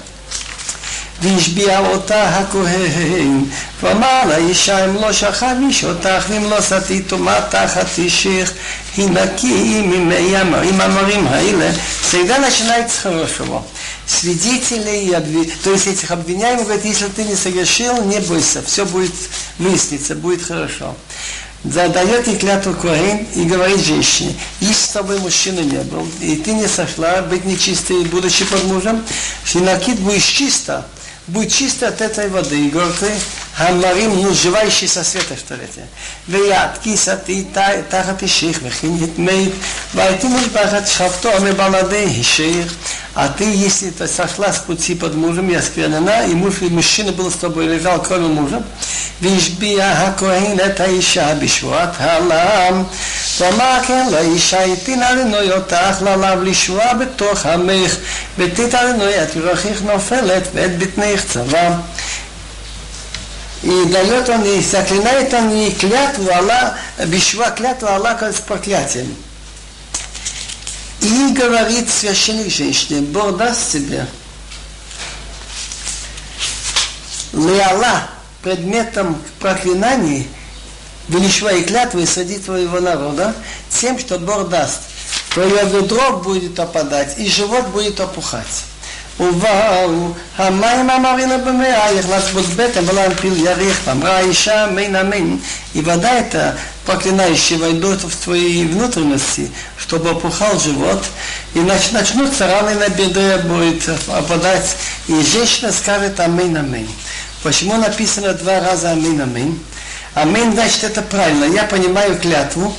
[1.23, 3.43] והשביע אותה הכהן,
[3.81, 8.51] ואמר לאישה אם לא שכב איש אותך ואם לא סטית טומאה תחת אישך,
[8.95, 13.63] хинаки имя им амарим хаиле, всегда начинает с хорошего.
[14.07, 15.15] Свидетелей,
[15.63, 19.13] то есть этих обвиняемых, говорит, если ты не согрешил, не бойся, все будет
[19.59, 20.95] выясниться, будет хорошо.
[21.63, 26.53] Задает ей клятву Коэн и говорит женщине, если с тобой мужчина не был, и ты
[26.53, 29.03] не сошла быть нечистой, будучи под мужем,
[29.43, 30.87] Шинакит будешь чисто,
[31.26, 32.66] будь чист от этой воды.
[32.66, 33.12] И говорит, ты
[33.56, 35.84] המרים הושבי שיססית אשתולתיה,
[36.28, 37.08] ויעתקיס
[37.88, 39.52] תחת אישיך וכין יתמית,
[39.94, 42.74] והייתי מושבחת שפטו מבלעדי אישיך,
[43.14, 48.60] עתי יסי תסחלס פוצי פד מורם יספירננה, ימורפי בו בלסטובוי על כל מוזם,
[49.22, 52.82] והשביע הכהן את האישה בשבועת העלם,
[53.38, 57.96] ואמר כן לאישה יתינה לנוי אותך ללב לשבועה בתוך עמך,
[58.38, 61.70] ותיתה לנוי את ירחיך נופלת ואת בטנך צבא.
[63.64, 66.74] И дает он, и заклинает он и клятву Аллах,
[67.06, 69.16] бишва клятву Аллаха с проклятием.
[71.00, 74.06] И говорит священник женщине, Бог даст тебе
[77.32, 78.10] Леала
[78.42, 80.28] предметом проклинаний,
[81.08, 83.34] величва и клятвы среди твоего народа,
[83.70, 84.80] тем, что Бог даст.
[85.32, 88.64] Твое ведро будет опадать, и живот будет опухать.
[89.19, 95.39] ובאו המים המרינה במאה, נכנס בו בטן ולא הנפיל יריך, ואמרה האישה מן המין,
[95.75, 101.03] и вода эта проклинающая войдет в твои внутренности, чтобы опухал живот,
[101.53, 104.77] и нач, начнутся раны на бедре, будет опадать,
[105.07, 106.87] и женщина скажет амин, амин.
[107.43, 109.59] Почему написано два раза амин, амин?
[110.15, 111.45] Амин, значит, это правильно.
[111.45, 112.75] Я понимаю клятву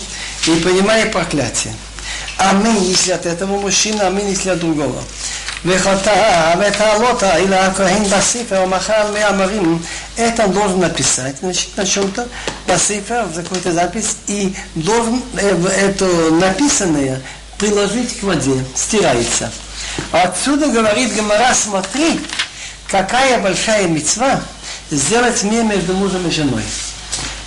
[0.46, 1.74] и понимаю проклятие.
[2.36, 5.02] Амин, если от этого мужчины, амин, если от другого.
[5.65, 9.83] вехата, вехалота, или акохин басифер, махал меамарим.
[10.15, 12.27] Это должен написать, значит, на чем-то,
[12.67, 17.21] басифер, в какой-то запись, и должен это написанное
[17.57, 19.51] приложить к воде, стирается.
[20.11, 22.21] Отсюда говорит Гамара, смотри,
[22.87, 24.41] какая большая мецва
[24.91, 26.63] сделать мне между мужем и женой.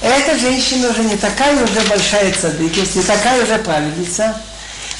[0.00, 4.40] Эта женщина уже не такая уже большая цадык, не такая уже праведница,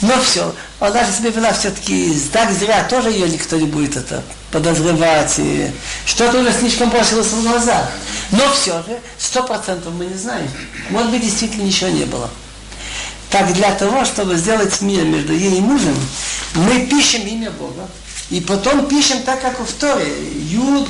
[0.02, 4.22] но все, она же себя вела все-таки так зря, тоже ее никто не будет это
[4.52, 5.34] подозревать.
[5.38, 5.70] И
[6.06, 7.90] что-то уже слишком бросилось в глаза.
[8.30, 10.48] Но все же, сто процентов мы не знаем.
[10.90, 12.30] Может быть, действительно ничего не было.
[13.30, 15.96] Так для того, чтобы сделать мир между ей и мужем,
[16.54, 17.88] мы пишем имя Бога.
[18.30, 20.06] И потом пишем так, как в Торе.
[20.48, 20.88] Юд,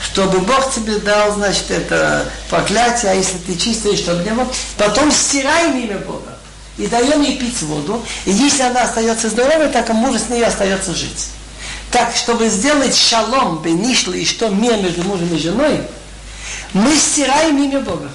[0.00, 4.46] чтобы Бог тебе дал, значит, это проклятие, а если ты чистый, чтобы не было.
[4.78, 6.31] Потом стираем имя Бога
[6.78, 10.44] и даем ей пить воду, и если она остается здоровой, так и муж с ней
[10.44, 11.28] остается жить.
[11.90, 15.82] Так, чтобы сделать шалом, бенишли, и что мир между мужем и женой,
[16.72, 18.10] мы стираем имя Бога.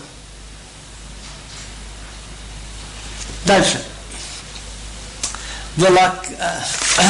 [3.46, 3.82] Дальше.
[5.75, 6.15] Была,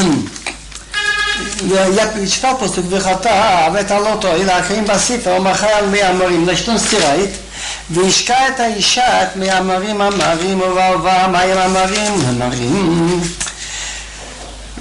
[1.62, 6.68] я перечитал после выхота, а в это лото, или ахрим басифа, он махал миамарим, значит
[6.68, 7.34] он стирает,
[7.91, 13.23] והשקע את האישה את מהמרים המרים ובעובה מים המרים המרים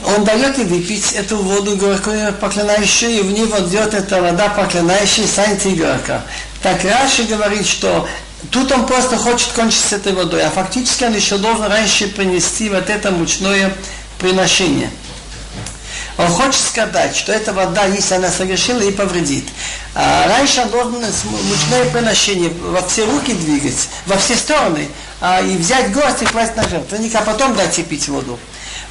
[0.04, 4.50] он дает ей выпить эту воду горькую, проклинающую, и в ней вот идет эта вода
[4.50, 6.24] проклинающая, станет и горько.
[6.64, 8.08] Так Раши говорит, что
[8.50, 12.70] тут он просто хочет кончить с этой водой, а фактически он еще должен раньше принести
[12.70, 13.74] вот это мучное
[14.18, 14.90] приношение.
[16.19, 19.45] Он хочет сказать, что эта вода, если она совершила, и повредит.
[19.95, 24.89] А раньше должен мучное приношение во все руки двигать, во все стороны,
[25.21, 28.39] а, и взять гость и класть на жертвенник, а потом дать ей пить воду.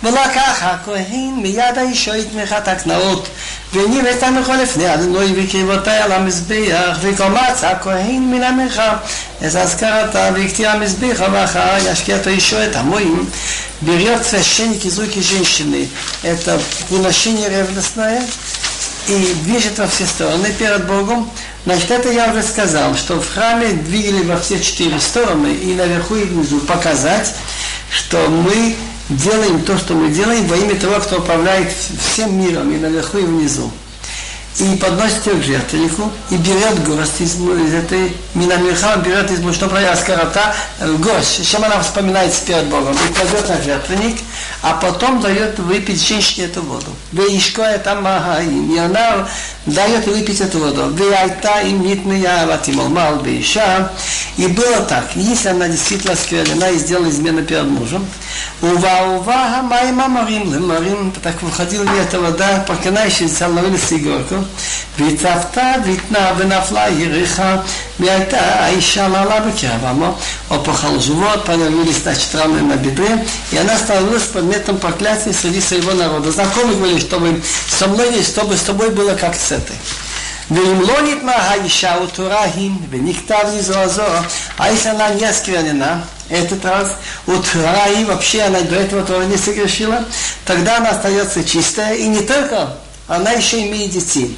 [0.02, 3.28] ולקח הכהן מיד האישו את תמיכת הקנאות
[3.72, 8.96] והניב את המחול לפני אדוני וקרבותה על המזבח וקומץ הכהן מן המרחב
[9.38, 13.30] את אזכרתה והקטיר המזבח ואחר ישקיע את האישו את המוים
[13.82, 15.88] берет священник из руки женщины
[16.22, 18.22] это приношение ревностное
[19.08, 21.30] и движет во все стороны перед Богом.
[21.64, 26.16] Значит, это я уже сказал, что в храме двигали во все четыре стороны и наверху
[26.16, 27.34] и внизу показать,
[27.90, 28.76] что мы
[29.09, 33.23] делаем то, что мы делаем во имя того, кто управляет всем миром и наверху, и
[33.23, 33.71] внизу.
[34.57, 39.77] И подносит ее к жертвеннику, и берет горсть из, из этой Минамирха, берет из мучного
[39.89, 40.55] аскарата,
[40.99, 44.17] горсть, чем она вспоминается перед Богом, и кладет на жертвенник,
[44.62, 46.90] а потом дает выпить женщине эту воду.
[47.12, 49.28] Веишкоя там магаим, и она
[49.66, 50.88] дает выпить эту воду.
[50.90, 53.92] Веайта им нитмия ватималмал бейша.
[54.36, 58.06] И было так, если она действительно сквернена и сделала измену перед мужем,
[58.62, 64.44] Ува-ува, хамай мамарим, лемарим, так выходила ли эта вода, проклинающаяся на улице Егорку,
[64.98, 67.56] והצפתה והתנה ונפלה יריחה
[68.00, 70.14] והייתה האישה מעלה בקרבמו,
[70.50, 76.30] опухол живот, появились, значит, раны на бедре, и она становилась предметом проклятия среди своего народа.
[76.32, 79.76] Знакомые говорили, чтобы со мной, чтобы с тобой было как с этой.
[80.50, 84.02] ואם לא ניתנה האישה ותורהים ונכתב לזרזו,
[84.58, 86.96] האיש она не осквернена, этот раз,
[87.26, 90.04] утра и вообще она до этого тоже не согрешила,
[90.44, 94.36] тогда она остается чистая, и не только, она еще имеет детей.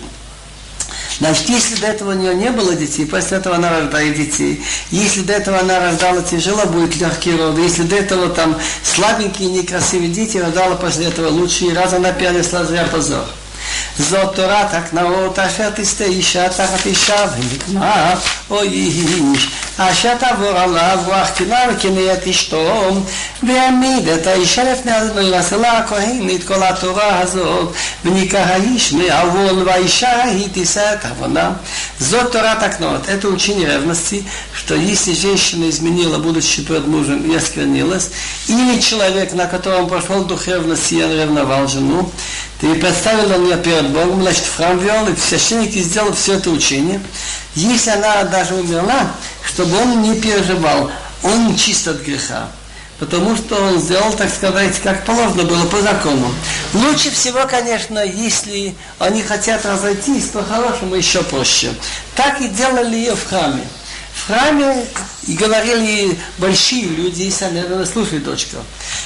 [1.20, 4.62] Значит, если до этого у нее не было детей, после этого она рождает детей.
[4.92, 7.62] Если до этого она рождала тяжело, будет легкие роды.
[7.62, 12.88] Если до этого там слабенькие, некрасивые дети, рождала после этого лучшие, раз она перенесла зря
[12.92, 13.26] позор.
[13.99, 18.15] זאת תורת הקנאות אשר תסטה אישה תחת אישה ונקמה
[18.51, 22.91] או איש אשר תעבור עליו רוח קנאה וקנא את אשתו
[23.43, 27.73] והעמיד את האישה לפני אדוני ועשה לה הכהן את כל התורה הזאת
[28.05, 31.51] וניקה האיש מעוון והאישה ההיא תישא את עוונה
[32.01, 34.25] זאת תורת הקנאות это учение ревности
[34.61, 38.11] что если женщина изменила будучи перед мужем и осквернилась
[38.49, 42.11] или человек на котором прошел дух ревности и он ревновал жену
[42.60, 47.00] ты представила мне перед Богом, значит, в храм вел, и священники сделал все это учение.
[47.56, 49.12] Если она даже умерла,
[49.46, 50.92] чтобы он не переживал,
[51.24, 52.50] он чист от греха.
[53.00, 56.34] Потому что он сделал, так сказать, как положено было по закону.
[56.74, 61.72] Лучше всего, конечно, если они хотят разойтись, по-хорошему еще проще.
[62.16, 63.62] Так и делали ее в храме.
[64.16, 64.84] В храме
[65.28, 68.58] и говорили большие люди, если они слушай, дочка,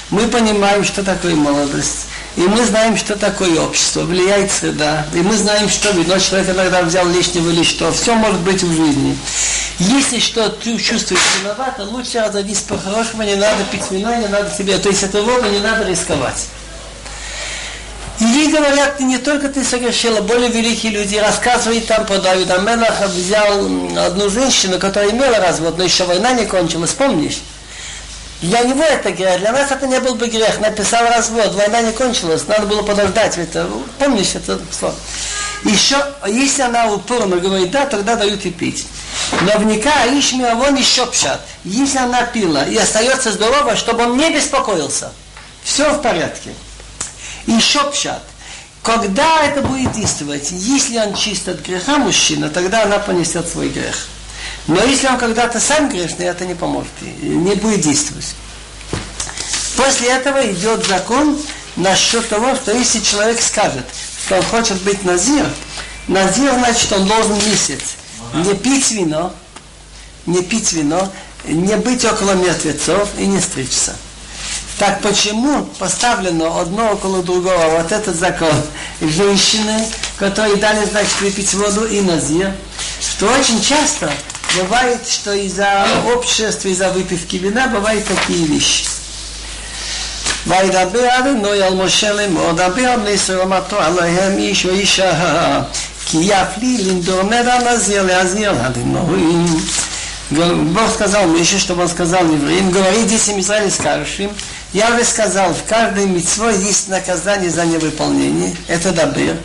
[0.10, 2.06] мы понимаем, что такое молодость.
[2.38, 5.06] И мы знаем, что такое общество, влияет среда.
[5.14, 7.92] И мы знаем, что вино человек иногда взял лишнего или что.
[7.92, 9.18] Все может быть в жизни.
[9.80, 14.78] Если что ты чувствуешь виновато, лучше разойдись по-хорошему, не надо пить вино, не надо тебе,
[14.78, 16.48] то есть это воду не надо рисковать.
[18.20, 23.08] И ей говорят, не только ты согрешила, более великие люди рассказывают там по Давида Мелаха,
[23.08, 23.66] взял
[23.98, 27.40] одну женщину, которая имела развод, но еще война не кончилась, помнишь?
[28.42, 30.60] Для него это грех, для нас это не был бы грех.
[30.60, 33.38] Написал развод, война не кончилась, надо было подождать.
[33.38, 33.70] Это,
[34.00, 34.96] помнишь это слово?
[35.64, 35.96] Еще,
[36.28, 38.88] если она упорно говорит да, тогда дают и пить.
[39.42, 41.42] Но вника Ишмия вон еще пшат.
[41.64, 45.12] Если она пила и остается здорова, чтобы он не беспокоился.
[45.64, 46.50] Все в порядке.
[47.46, 48.24] Еще пшат.
[48.82, 50.50] Когда это будет действовать?
[50.52, 54.08] Если он чист от греха мужчина, тогда она понесет свой грех.
[54.72, 56.92] Но если он когда-то сам грешный, это не поможет,
[57.22, 58.36] не будет действовать.
[59.76, 61.38] После этого идет закон
[61.76, 63.84] насчет того, что если человек скажет,
[64.26, 65.46] что он хочет быть назир,
[66.08, 67.82] назир значит, он должен месяц
[68.34, 69.34] не пить вино,
[70.26, 71.12] не пить вино,
[71.44, 73.94] не быть около мертвецов и не стричься.
[74.80, 78.56] Так почему поставлено одно около другого вот этот закон
[79.02, 79.86] женщины,
[80.18, 82.54] которые дали, значит, выпить воду и назир,
[83.02, 84.10] что очень часто
[84.57, 88.85] Бывает, что из-за общества, из-за выпивки вина бывают такие вещи.
[90.47, 95.63] וידבר אדוני על משה לאמור, דבר על בני ישראל אמרתו עליהם איש ואישה,
[96.07, 99.47] כי יפלי לנדור נדר נזיר להזיר אדוני.
[100.31, 104.33] Бог сказал Мише, чтобы он сказал евреям, говори детям Израиля скажешь им,
[104.73, 109.37] я бы сказал, в каждой митцвой есть наказание за невыполнение, это дабир,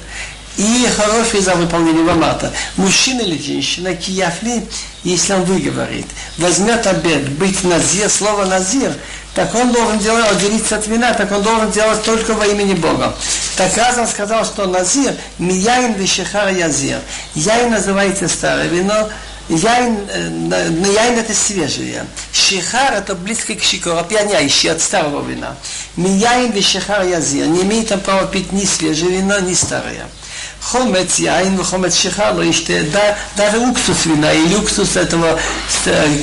[0.56, 2.52] и хороший за выполнение вамата.
[2.76, 4.64] Мужчина или женщина, кияфли,
[5.04, 6.06] если он выговорит,
[6.38, 8.92] возьмет обед, быть назир, слово назир,
[9.34, 13.14] так он должен делать, отделиться от вина, так он должен делать только во имени Бога.
[13.56, 16.98] Так раз он сказал, что назир, мияин вишехар язир.
[17.34, 19.08] Яин называется старое вино,
[19.48, 22.04] Яин, э, яин это свежее.
[22.32, 25.54] Шихар это близко к шикору, опьяняющий от старого вина.
[25.96, 27.46] Мияин и шихар язир.
[27.46, 30.08] Не имеет там права пить ни свежее вино, ни старое.
[30.72, 32.42] Хомец яин, хомец шихар, но
[32.92, 35.38] да, даже уксус вина или уксус этого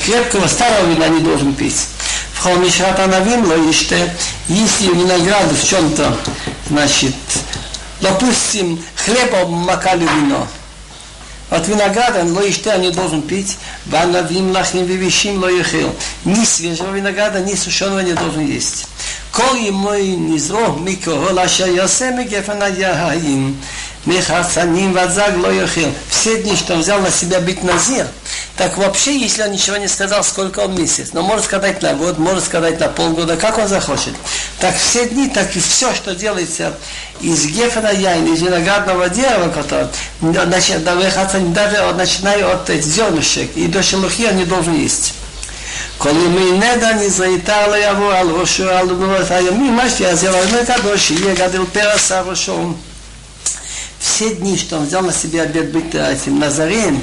[0.05, 1.87] крепкого старого вина не должен пить.
[2.33, 4.13] В хомишрат анавим ло иште,
[4.49, 6.17] если виноград в чем-то,
[6.69, 7.15] значит,
[8.01, 10.45] допустим, хлеба макали вино,
[11.49, 15.95] от винограда ло иште не должен пить, ванавим лахим вивишим ло ехил.
[16.25, 18.87] Ни свежего винограда, ни сушеного не должен есть.
[19.32, 23.54] כל ימוי נזרו מכהול אשר יעשה מגפן היין
[24.06, 25.88] מחרצנים ועד זג לא יאכיל.
[26.10, 28.06] Все дни, что он взял на себя быть назир,
[28.56, 32.18] так вообще, если он ничего не сказал, сколько он месяц, но может сказать на год,
[32.18, 34.14] может сказать на полгода, как он захочет.
[34.58, 36.76] Так все дни, так и все, что делается
[37.20, 39.88] из гефена яйна, из виноградного дерева, которое,
[40.20, 45.14] значит, даже начиная от зернышек и до шелухи он не должен есть.
[45.98, 51.08] כל ימי נדע נזריתה לא יבוא על ראשו על גבולות הימים, מה שיעזר על הקדוש,
[51.08, 52.74] שיהיה גדל פרס על ראשו.
[54.00, 57.02] Все дни, что он взял на себя обед быть этим Назареем,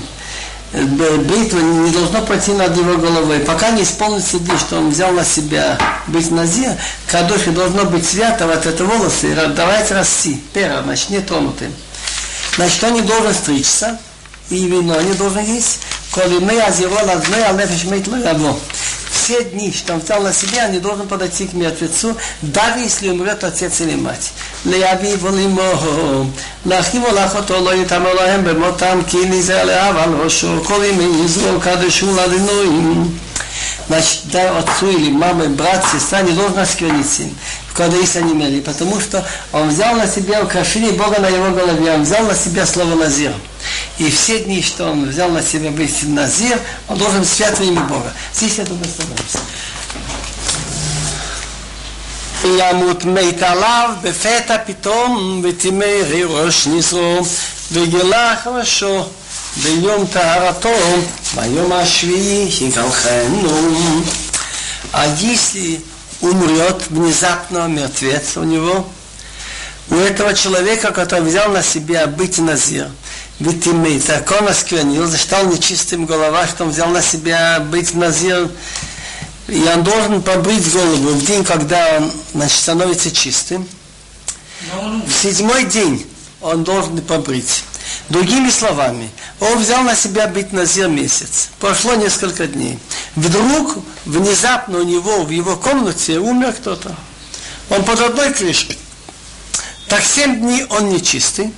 [0.74, 3.40] бритва не должно пройти над его головой.
[3.40, 5.78] Пока не исполнится дни, что он взял на себя
[6.08, 6.72] быть назир,
[7.08, 11.74] кадоши должно быть свято, вот это волосы, давайте расти, пера, значит, не тронутым.
[12.56, 14.00] Значит, он не должен стричься,
[14.50, 15.80] и вино не должен есть.
[16.12, 18.08] Коли мы азиро ладной, а нефиш мейт
[19.26, 23.44] все дни, что он взял на себя, не должен подойти к мертвецу, даже если умрет
[23.44, 24.32] отец или мать.
[24.66, 26.26] לאביו ולאמו,
[26.66, 32.16] לאחיו ולאחותו לא יתאמר להם במותם כי נזהר לאב על ראשו, כל ימי יזרוק קדשו
[32.16, 33.18] לאדינויים.
[33.88, 37.38] Значит, да, отцу или маме, брат, сестра не должен осквернить им,
[37.76, 41.94] когда есть они мели, потому что он взял на себя украшение Бога на его голове,
[41.94, 43.32] он взял на себя слово Назир.
[43.98, 47.82] И все дни, что он взял на себя быть Назир, он должен свят во имя
[47.82, 48.14] Бога.
[48.34, 49.40] Здесь я думаю, остановимся.
[52.46, 57.26] ימות מת עליו בפתע פתאום ותימרי ראש נזרו
[57.72, 59.06] וגילח ראשו
[59.64, 60.70] ביום טהרתו
[61.36, 63.74] ביום השביעי יגלחנו.
[64.94, 65.82] А если
[66.22, 68.88] умрет внезапно мертвец у него,
[69.90, 72.90] у этого человека, который взял на себя быть назир,
[73.41, 78.51] быть имей, так он осквернил, зачитал нечистым голова, что он взял на себя быть назир,
[79.49, 83.67] и он должен побрить голову в день, когда он значит, становится чистым.
[85.07, 86.07] В седьмой день
[86.43, 87.65] он должен побрить.
[88.11, 89.11] Другими словами,
[89.41, 91.49] он взял на себя быть назир месяц.
[91.59, 92.79] Прошло несколько дней.
[93.17, 96.95] Вдруг, внезапно у него, в его комнате умер кто-то.
[97.71, 98.79] Он под одной крышкой.
[99.89, 101.53] Так семь дней он нечистый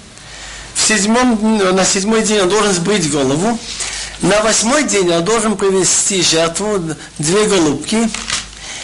[0.81, 3.59] В седьмом, на седьмой день он должен сбрить голову.
[4.21, 8.09] На восьмой день он должен привести жертву, две голубки,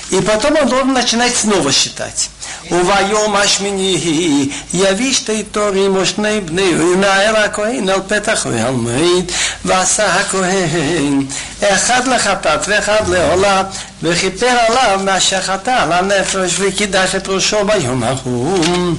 [0.09, 2.29] и потом он должен начинать снова считать.
[2.71, 9.23] וביום השמיני יביא שתי תורים ושני בני ונער הכהן על פתח והלמד
[9.65, 11.25] ועשה הכהן
[11.61, 13.63] אחד לחטאת ואחד לעולה
[14.03, 18.95] וכיפר עליו מה שחטא על הנפש וקידש את ראשו ביום ההוא.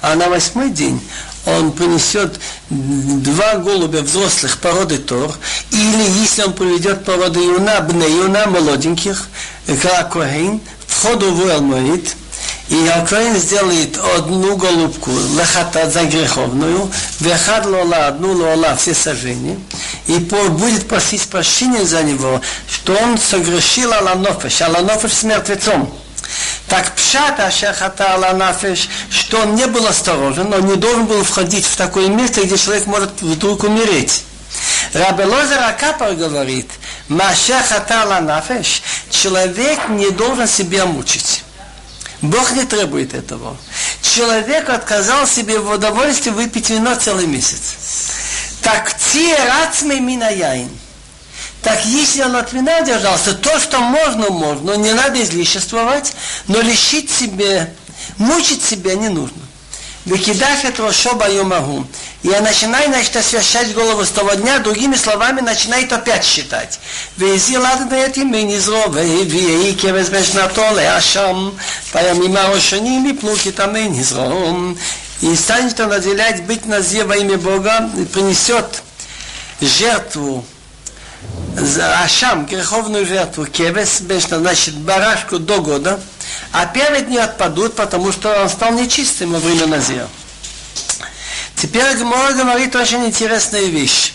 [0.00, 1.00] А на восьмой день
[1.45, 2.39] он принесет
[2.69, 5.33] два голубя взрослых породы Тор,
[5.71, 9.27] или если он приведет породы юна, бне юна, молоденьких,
[10.11, 12.15] Коэн, входу в Элмоид,
[12.69, 16.89] и Акоин сделает одну голубку лахата за греховную,
[17.19, 19.59] вехад лола, одну лола, все сожжения,
[20.07, 25.93] и будет просить прощения за него, что он согрешил Аланофеш, Аланофеш с мертвецом.
[26.67, 31.75] Так пшат ашахата нафеш, что он не был осторожен, он не должен был входить в
[31.75, 34.23] такое место, где человек может вдруг умереть.
[34.93, 36.69] Рабелозер Акапар говорит,
[37.07, 41.43] Машахата нафеш, человек не должен себя мучить.
[42.21, 43.57] Бог не требует этого.
[44.01, 47.75] Человек отказал себе в удовольствии выпить вино целый месяц.
[48.61, 50.69] Так те рацмей минаяин.
[51.63, 56.13] Так если он от вина держался, то, что можно, можно, не надо излишествовать,
[56.47, 57.73] но лишить себе,
[58.17, 59.41] мучить себя не нужно.
[60.03, 61.87] Выкидав этого шоба могу.
[62.23, 66.81] Я начинаю, значит, освящать голову с того дня, другими словами, начинает опять считать.
[67.15, 71.57] Вези ладно этим и не зло, и кевес бешнато леашам,
[71.93, 74.75] паямим арошаним и пнуки там и не зло.
[75.21, 78.83] И станет он наделять быть назе во имя Бога, и принесет
[79.61, 80.45] жертву
[82.03, 85.99] Ашам, греховную жертву, кевес, бешна, значит, барашку до года,
[86.51, 90.07] а перед не отпадут, потому что он стал нечистым во время Назира.
[91.55, 94.13] Теперь Гмора говорит очень интересную вещь,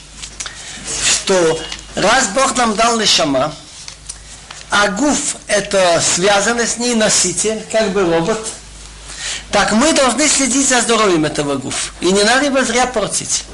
[1.10, 1.58] что
[1.94, 3.54] раз Бог нам дал лишама,
[4.70, 8.46] а гуф это связано с ней носитель, как бы робот,
[9.50, 11.92] так мы должны следить за здоровьем этого гуф.
[12.00, 13.44] И не надо его зря портить.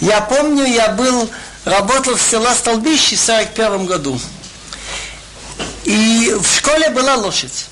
[0.00, 1.30] Я помню, я был,
[1.66, 4.18] работал в села Столбище в 41 году.
[5.84, 7.66] И в школе была лошадь.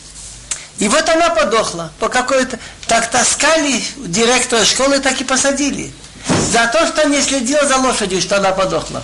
[0.78, 1.90] И вот она подохла.
[1.99, 2.59] По какой-то...
[2.86, 5.92] Так таскали директора школы, так и посадили.
[6.51, 9.03] За то, что не следил за лошадью, что она подохла.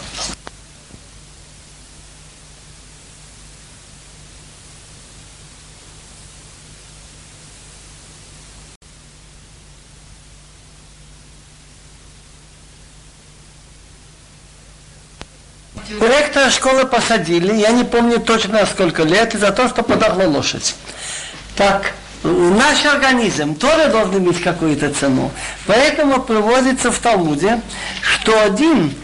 [15.99, 20.77] Директора школы посадили, я не помню точно сколько лет, за то, что подохла лошадь.
[21.57, 25.33] Так, наш организм тоже должен иметь какую-то цену.
[25.67, 27.61] Поэтому приводится в Талмуде,
[28.03, 28.95] что один,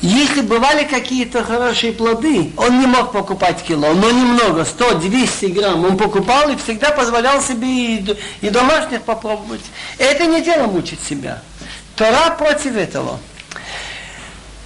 [0.00, 5.98] если бывали какие-то хорошие плоды, он не мог покупать кило, но немного, 100-200 грамм он
[5.98, 9.64] покупал и всегда позволял себе и, и домашних попробовать.
[9.98, 11.42] Это не дело мучить себя.
[11.94, 13.20] Тора против этого.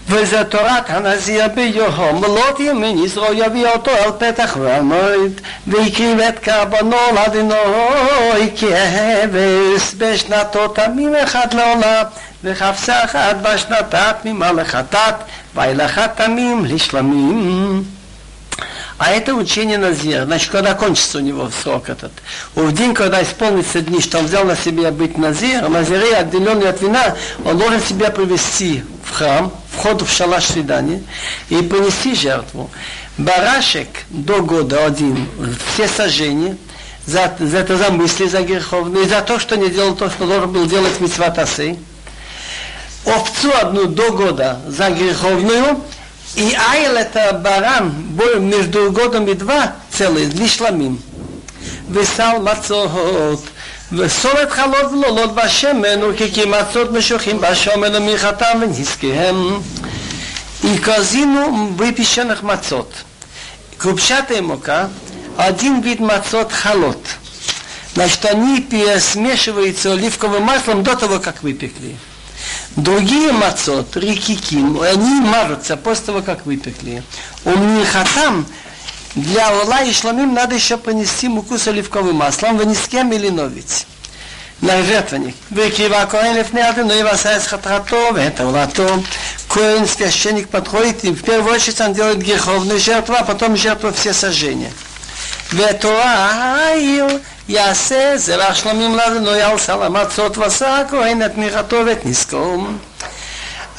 [0.08, 6.96] וזה תורת הנזיר ביום, לא תימין יזרו יביא אותו אל פתח המועד, והקריב את קרבנו
[7.14, 12.04] לאדינוי כהבס בשנתו תמים אחד לעולם,
[12.44, 15.14] וחפשה אחת בשנתה תמימה לחטאת,
[15.54, 17.93] וילכה תמים לשלמים.
[19.04, 20.24] А это учение Назира.
[20.24, 22.10] Значит, когда кончится у него срок этот.
[22.54, 26.80] В день, когда исполнится дни, что он взял на себя быть Назир, Назире, отделенный от
[26.80, 31.02] вина, он должен себя привести в храм, вход в шалаш свидания,
[31.50, 32.70] и принести жертву.
[33.18, 35.28] Барашек до года один,
[35.74, 36.56] все сожжения,
[37.04, 40.50] за, за это за мысли, за греховные, за то, что не делал то, что должен
[40.50, 41.76] был делать митцватасы.
[43.04, 45.78] Овцу одну до года за греховную,
[46.35, 50.99] и айл это баран, бой между годом и два целый, лишламим.
[51.91, 53.43] וסל מצות,
[53.91, 59.61] וסולת חלות ולולות בשמן, וכי מצות משוחים בשמן למחתם ונזקיהם.
[60.61, 62.91] И корзину выпеченных мацот.
[63.77, 64.89] Крупчатая мука,
[65.37, 67.01] один вид мацот халот.
[67.93, 68.67] Значит, они
[68.99, 71.95] смешиваются оливковым маслом до того, как выпекли.
[72.76, 77.04] Другие мацот, рекиким, они мажутся после того, как выпекли.
[77.44, 78.46] У Минхатам
[79.14, 83.12] для Ола и Шламим надо еще принести муку с оливковым маслом, вы ни с вынескем
[83.12, 83.86] или новить.
[84.60, 85.36] На жертвенник.
[85.50, 89.02] Выкива коэн лефнеатым, но и васаяс хатрато, это улато.
[89.48, 94.12] Коэн священник подходит, и в первую очередь он делает греховную жертву, а потом жертву все
[94.12, 94.72] сожжения.
[95.52, 96.72] Ветуа
[97.49, 102.67] יעשה זרח שלמים לנו יעשה למצות ועשה הכהן את תמיכתו ואת נזקו.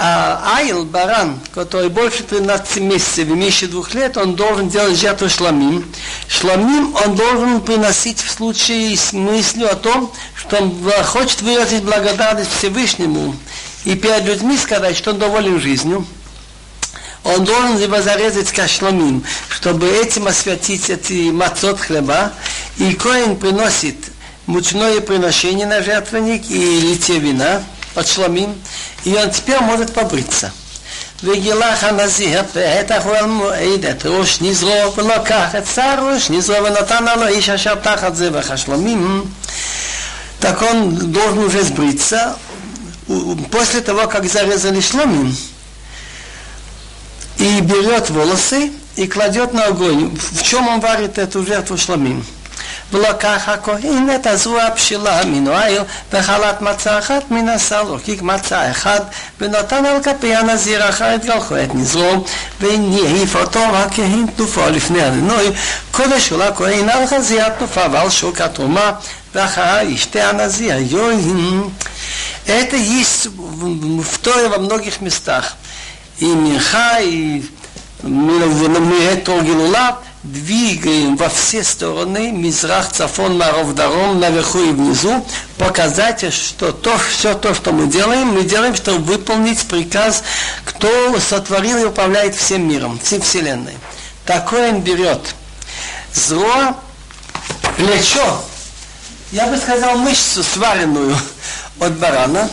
[0.02, 5.84] А айл, баран, который больше 13 месяцев, меньше двух лет, он должен делать жертву шламим.
[6.26, 10.72] Шламим он должен приносить в случае с мыслью о том, что он
[11.04, 13.36] хочет выразить благодарность Всевышнему
[13.84, 16.06] и перед людьми сказать, что он доволен жизнью
[17.24, 22.32] он должен его зарезать кашламим, чтобы этим освятить эти мацот хлеба.
[22.78, 23.96] И коин приносит
[24.46, 27.62] мучное приношение на жертвенник и литье вина
[27.94, 28.54] под шламим,
[29.04, 30.52] и он теперь может побриться.
[31.22, 37.26] וגילח הנזיר פתח אוהל מועד את ראש נזרו ולקח את שר ראש נזרו ונתן לו
[37.26, 39.24] איש אשר תחת זבח השלמים
[40.40, 42.38] так он должен уже сбриться
[43.50, 45.36] после того, как зарезали шламим
[47.38, 50.16] и берет волосы и кладет на огонь.
[50.16, 52.24] В чем он варит эту жертву шламим?
[52.92, 59.00] ולקח הכהן את הזרוע בשלה מן העיל וחלת מצה אחת מן הסל, הוקיק מצה אחד
[59.40, 62.24] ונתן על כפי הנזיר אחר את גלחו את נזרו
[62.60, 65.50] והניף אותו הכהן תנופו לפני אדינוי
[65.90, 68.92] קודש הוא לכהן על חזי התנופה ועל שוק התרומה
[69.34, 71.62] ואחר ישתה הנזיר יוין
[72.46, 75.54] Это есть в Торе во многих местах
[76.19, 77.43] и Миха, и
[78.03, 85.25] эту Гилула двигаем во все стороны, Мизрах, Цафон, Маров, Даром, наверху и внизу,
[85.57, 90.23] показать, что то, все то, что мы делаем, мы делаем, чтобы выполнить приказ,
[90.63, 93.75] кто сотворил и управляет всем миром, всей вселенной.
[94.25, 95.35] Такое он берет
[96.13, 96.75] зло,
[97.77, 98.41] плечо,
[99.31, 101.15] я бы сказал мышцу сваренную
[101.79, 102.49] от барана,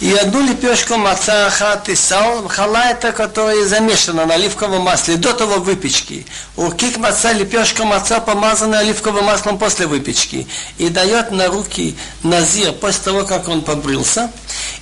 [0.00, 5.32] и одну лепешку маца хат и сал, хала это, которая замешана на оливковом масле до
[5.32, 6.24] того выпечки.
[6.56, 10.46] У кик маца лепешка маца помазана оливковым маслом после выпечки.
[10.78, 14.30] И дает на руки назир после того, как он побрился.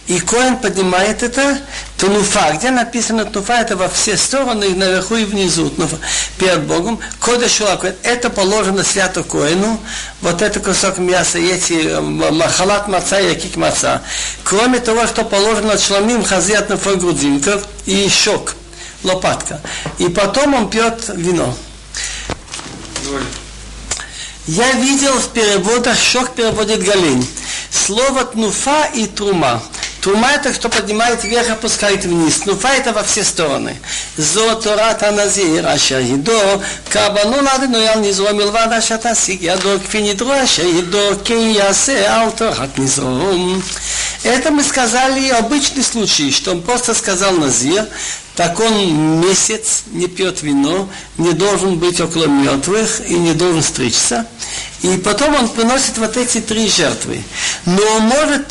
[0.06, 1.58] И Коэн поднимает это,
[1.98, 2.52] тунуфа.
[2.52, 3.60] Где написано тунуфа?
[3.60, 5.68] Это во все стороны, наверху и внизу.
[5.68, 5.98] Тунуфа.
[6.38, 7.00] Перед Богом.
[7.20, 7.94] Шуакоэн.
[8.04, 9.80] Это положено свято Коэну.
[10.20, 14.02] Вот это кусок мяса, эти махалат маца и кик маца.
[14.44, 18.54] Кроме того, что положено шломим хазиат на грудинков и щек,
[19.02, 19.60] лопатка.
[19.98, 21.56] И потом он пьет вино.
[24.46, 27.26] Я видел в переводах, щек переводит Галин.
[27.70, 29.60] Слово тнуфа и трума.
[30.06, 32.46] Тума это что поднимает вверх, опускает вниз.
[32.46, 33.76] Нуфа это во все стороны.
[34.16, 40.30] Зо Торат Аназир, Ашер Едо, Кабану Ладину Ял Низро Милвад Ашер Тасик Ядо, Кфи Нидро
[40.30, 43.10] Ашер Едо, Кен Ясе Ал Торат Низро.
[44.22, 47.84] Это мы сказали обычный случай, что он просто сказал Назир,
[48.36, 50.88] так он месяц не пьет вино,
[51.18, 54.24] не должен быть около мертвых и не должен стричься.
[54.82, 57.24] И потом он приносит вот эти три жертвы.
[57.64, 58.44] Но он может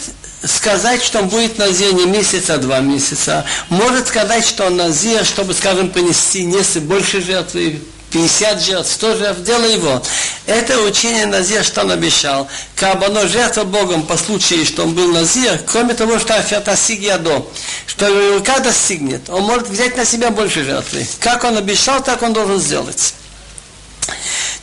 [0.44, 3.46] сказать, что он будет назир не месяц, а два месяца.
[3.70, 7.82] Может сказать, что он назир, чтобы, скажем, принести несколько больше жертвы,
[8.16, 10.02] 50 жертв, 100 жертв, дело его.
[10.46, 12.48] Это учение Назир, что он обещал.
[12.76, 17.46] Кабано жертва Богом по случаю, что он был Назир, кроме того, что Афиатасиг Ядо,
[17.86, 21.06] что его рука достигнет, он может взять на себя больше жертвы.
[21.20, 23.16] Как он обещал, так он должен сделать.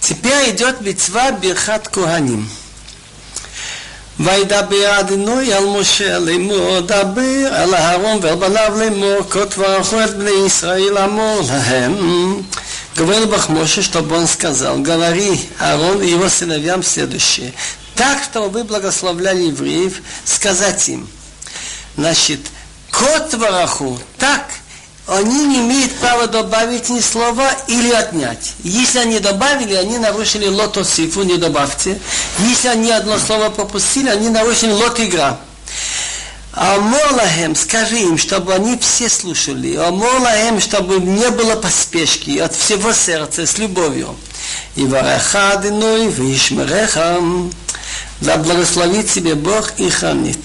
[0.01, 2.49] Теперь идет битва Бирхат Куганим.
[4.22, 10.46] וידבר אדינוי על משה לאמור, דבר אל אהרון ואל בניו לאמור, כה תברכו את בני
[10.46, 12.42] ישראל אמור להם.
[12.98, 17.54] Говорил Бог Моше, чтобы он сказал, говори Аарон и его сыновьям следующее.
[17.94, 21.08] Так, что вы благословляли евреев, сказать им.
[21.96, 22.40] Значит,
[22.92, 24.50] кот вараху, так,
[25.07, 28.53] они не имеют права добавить ни слова или отнять.
[28.63, 32.01] Если они добавили, они нарушили лотосифу, не добавьте.
[32.39, 35.41] Если они одно слово пропустили, они нарушили лот игра.
[36.53, 39.75] Амолахем, скажи им, чтобы они все слушали.
[39.75, 44.15] Амолахем, чтобы не было поспешки от всего сердца, с любовью.
[44.77, 47.53] И вараха вишмерехам.
[48.21, 50.39] Да благословит тебе Бог и хранит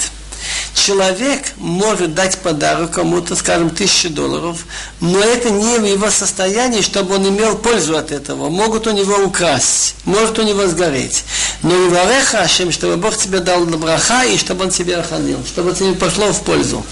[0.73, 4.65] человек может дать подарок кому-то, скажем, тысячу долларов,
[5.01, 8.49] но это не в его состоянии, чтобы он имел пользу от этого.
[8.49, 11.23] Могут у него украсть, может у него сгореть.
[11.63, 15.73] Но и вареха Ашем, чтобы Бог тебе дал доброха и чтобы он тебя охранил, чтобы
[15.73, 16.83] тебе пошло в пользу.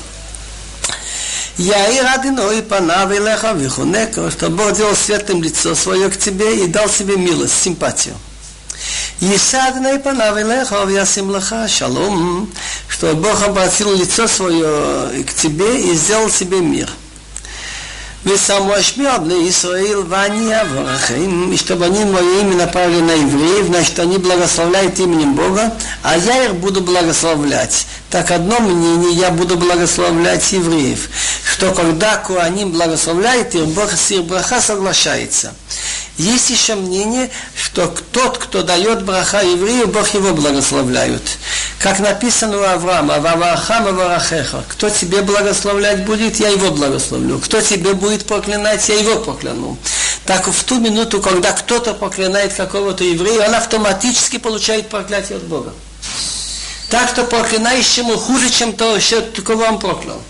[1.58, 6.66] Я и рады ной панав илеха вихунека, чтобы Бог делал светлым лицо свое к тебе
[6.66, 8.16] и дал себе милость, симпатию.
[9.21, 12.51] Исадна и панавилеха вясим лаха шалом,
[12.89, 16.89] что Бог обратил лицо свое к тебе и сделал тебе мир.
[18.25, 24.18] ושמו בני ישראל ואני אברכם, и чтобы они мое имя направили на евреев, значит, они
[24.18, 27.87] благословляют именем Бога, а я их буду благословлять.
[28.16, 31.09] Так одно мнение, я буду благословлять евреев,
[31.51, 35.53] что когда Куаним благословляет их, Бог с браха соглашается.
[36.18, 37.30] Есть еще мнение,
[37.61, 41.24] что тот, кто дает браха еврею, Бог его благословляет.
[41.78, 44.63] Как написано у Авраама, «Вавахам аварахеха».
[44.70, 47.39] Кто тебе благословлять будет, я его благословлю.
[47.39, 49.78] Кто тебе будет проклинать, я его прокляну.
[50.26, 55.74] Так в ту минуту, когда кто-то проклинает какого-то еврея, он автоматически получает проклятие от Бога.
[56.96, 59.22] Так что проклинающему хуже, чем то, что
[59.68, 60.22] он проклял.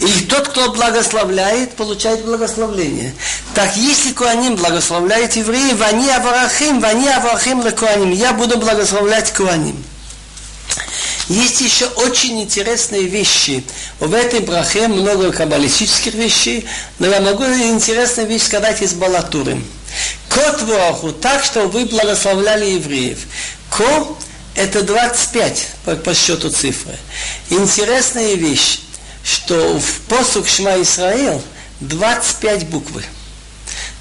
[0.00, 3.14] И тот, кто благословляет, получает благословление.
[3.54, 8.10] Так если Куаним благословляет евреев, они аварахим, они аварахим на Куаним.
[8.10, 9.80] Я буду благословлять Куаним.
[11.28, 13.62] Есть еще очень интересные вещи.
[14.00, 16.66] В этой брахе много каббалистических вещей,
[16.98, 19.62] но я могу интересную вещь сказать из Балатуры.
[20.30, 23.20] Кот Воху, так что вы благословляли евреев.
[23.70, 24.08] Ко–
[24.56, 26.96] это 25 по, по счету цифры.
[27.50, 28.80] Интересная вещь
[29.26, 31.42] что в посук Шма Исраил
[31.80, 33.02] 25 буквы.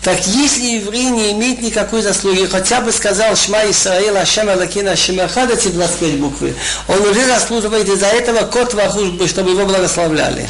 [0.03, 5.19] Так если еврей не имеет никакой заслуги, хотя бы сказал Шма Исраил, Ашем Алакина, Ашем
[5.19, 6.53] Ахад, эти 25 буквы,
[6.87, 10.47] он уже заслуживает из-за этого кот вахуш, чтобы его благословляли.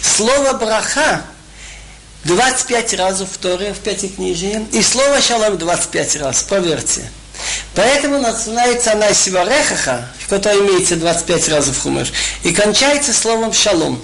[0.00, 1.22] Слово браха
[2.24, 7.10] 25 раз в Торе, в Пятикнижии, и слово шалом 25 раз, поверьте.
[7.78, 12.12] Поэтому начинается она с Варехаха, которая имеется 25 раз в Хумеш,
[12.42, 14.02] и кончается словом шалом.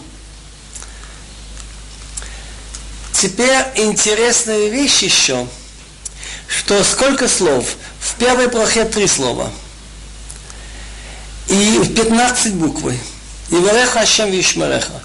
[3.12, 5.48] Теперь интересная вещь еще,
[6.46, 7.64] что сколько слов?
[7.98, 9.50] В первой брахе три слова.
[11.48, 12.96] И 15 буквы.
[13.48, 15.02] Вареха Ашем Вишмареха.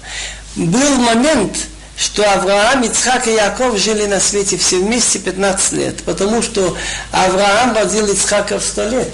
[0.54, 1.56] Был момент,
[2.00, 6.74] что Авраам, Ицхак и Яков жили на свете все вместе 15 лет, потому что
[7.12, 9.08] Авраам родил Ицхака в 100 лет.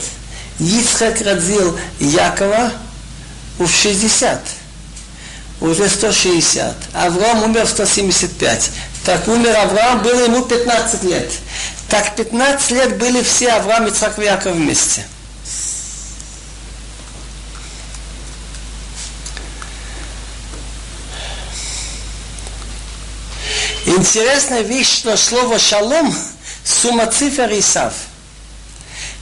[0.60, 2.70] Ицхак родил Якова
[3.58, 4.40] в 60.
[5.60, 6.76] Уже 160.
[6.92, 8.70] Авраам умер в 175.
[9.04, 11.32] Так умер Авраам, было ему 15 лет.
[11.88, 15.04] Так 15 лет были все Авраам, Ицхак и Яков вместе.
[23.86, 26.12] Интересная вещь, что слово шалом
[26.64, 27.94] сумма цифр и сав.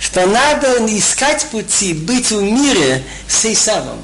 [0.00, 4.02] Что надо искать пути быть в мире с Исавом.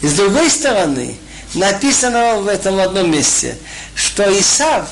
[0.00, 1.16] С другой стороны,
[1.52, 3.58] написано в этом одном месте,
[3.94, 4.88] что Исав,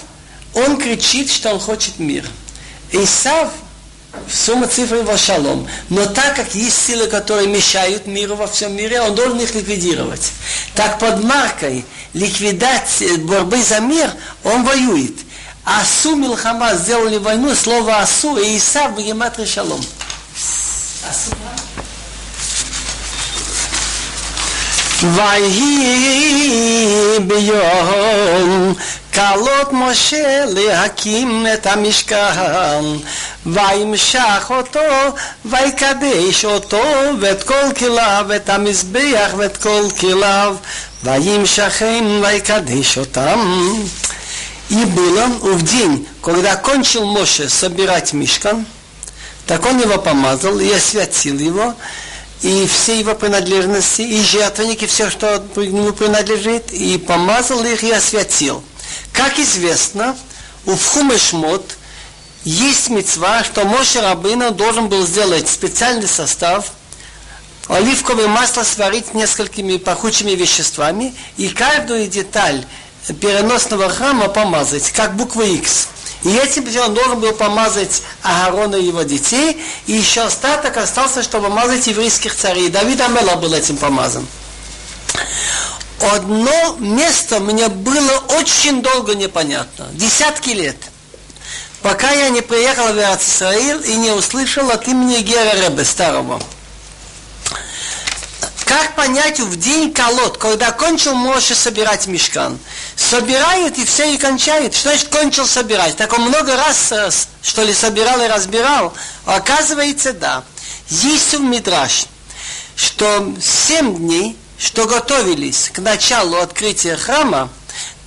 [0.53, 2.29] он кричит, что он хочет мир.
[2.93, 3.51] Исав
[4.31, 5.67] сумма цифры его шалом.
[5.89, 10.33] Но так как есть силы, которые мешают миру во всем мире, он должен их ликвидировать.
[10.75, 14.11] Так под маркой ликвидации, борьбы за мир,
[14.45, 15.15] он воюет.
[15.65, 19.81] Асу Милхама сделали войну, слово Асу и Исав в Гематре Шалом.
[25.04, 28.74] ויהי ביום
[29.14, 32.84] כלות משה להקים את המשכן
[33.46, 34.80] וימשך אותו
[35.46, 36.84] ויקדש אותו
[37.20, 40.56] ואת כל כליו ואת המזבח ואת כל כליו
[41.04, 43.74] וימשכם ויקדש אותם
[44.70, 48.68] И было в день, когда кончил Моше собирать мишкан,
[49.48, 51.74] так он его помазал и освятил его,
[52.45, 58.63] и все его принадлежности, и жертвенники, все, что ему принадлежит, и помазал их и освятил.
[59.13, 60.15] Как известно,
[60.67, 61.65] у Фхумешмот
[62.45, 66.73] есть мецва, что Моше Рабына должен был сделать специальный состав,
[67.69, 72.67] оливковое масло сварить несколькими пахучими веществами и каждую деталь
[73.23, 75.89] переносного храма помазать, как буква X.
[76.25, 81.49] И этим он должен был помазать Аарона и его детей, и еще остаток остался, чтобы
[81.49, 82.71] помазать еврейских царей.
[82.71, 84.27] Давид Амела был этим помазан.
[86.01, 90.77] Одно место мне было очень долго непонятно, десятки лет,
[91.83, 96.41] пока я не приехал в Израиль и не услышал от имени Гера Ребе старого.
[98.75, 102.59] Как понять в день колод, когда кончил Моше собирать мешкан?
[102.97, 104.75] Собирает и все и кончает.
[104.75, 105.97] Что значит кончил собирать?
[105.97, 107.09] Так он много раз, э,
[107.41, 108.93] что ли, собирал и разбирал.
[109.27, 110.43] Оказывается, да.
[110.89, 112.07] Есть в Мидраш,
[112.75, 117.51] что семь дней, что готовились к началу открытия храма,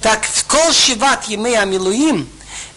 [0.01, 2.27] так в кол шиват амилуим,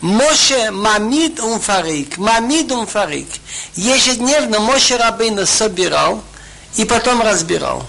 [0.01, 3.29] Моше мамид умфарик, мамид умфарик.
[3.75, 6.23] Ежедневно Моше Рабына собирал,
[6.77, 7.87] и потом разбирал.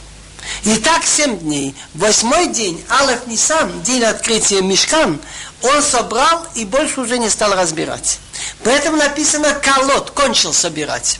[0.63, 1.75] И так семь дней.
[1.93, 5.19] Восьмой день, Алеф Нисан, день открытия Мешкан,
[5.61, 8.19] он собрал и больше уже не стал разбирать.
[8.63, 11.19] Поэтому написано «колот», кончил собирать.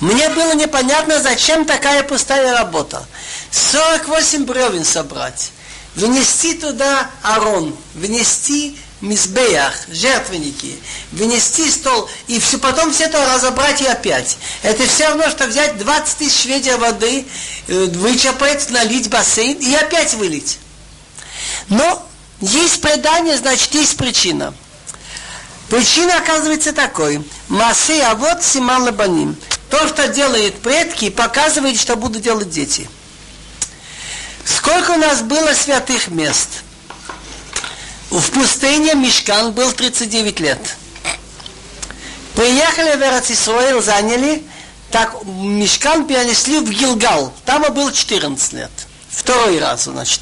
[0.00, 3.04] Мне было непонятно, зачем такая пустая работа.
[3.50, 5.52] 48 бревен собрать,
[5.94, 10.78] внести туда арон, внести мизбеях, жертвенники,
[11.12, 14.36] вынести стол, и все, потом все это разобрать и опять.
[14.62, 17.26] Это все равно, что взять 20 тысяч ведер воды,
[17.68, 20.58] э, вычерпать, налить бассейн и опять вылить.
[21.68, 22.06] Но
[22.40, 24.54] есть предание, значит, есть причина.
[25.68, 27.24] Причина оказывается такой.
[27.48, 29.36] Массы, а вот симан лабаним.
[29.70, 32.88] То, что делают предки, показывает, что будут делать дети.
[34.44, 36.48] Сколько у нас было святых мест–
[38.10, 40.76] в пустыне Мишкан был 39 лет.
[42.34, 44.44] Приехали в Эрцисроил, заняли,
[44.90, 47.32] так Мишкан перенесли в Гилгал.
[47.44, 48.70] Там был 14 лет.
[49.10, 50.20] Второй раз, значит.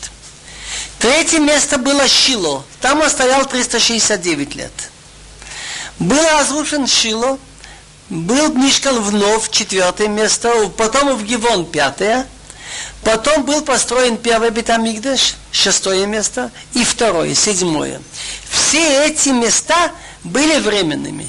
[0.98, 2.64] Третье место было Шило.
[2.80, 4.72] Там он стоял 369 лет.
[5.98, 7.38] Был разрушен Шило.
[8.08, 10.70] Был Мишкан вновь, четвертое место.
[10.76, 12.26] Потом в Гивон, пятое.
[13.04, 18.00] Потом был построен первый Бетамигдаш, шестое место, и второе, седьмое.
[18.48, 19.92] Все эти места
[20.24, 21.28] были временными.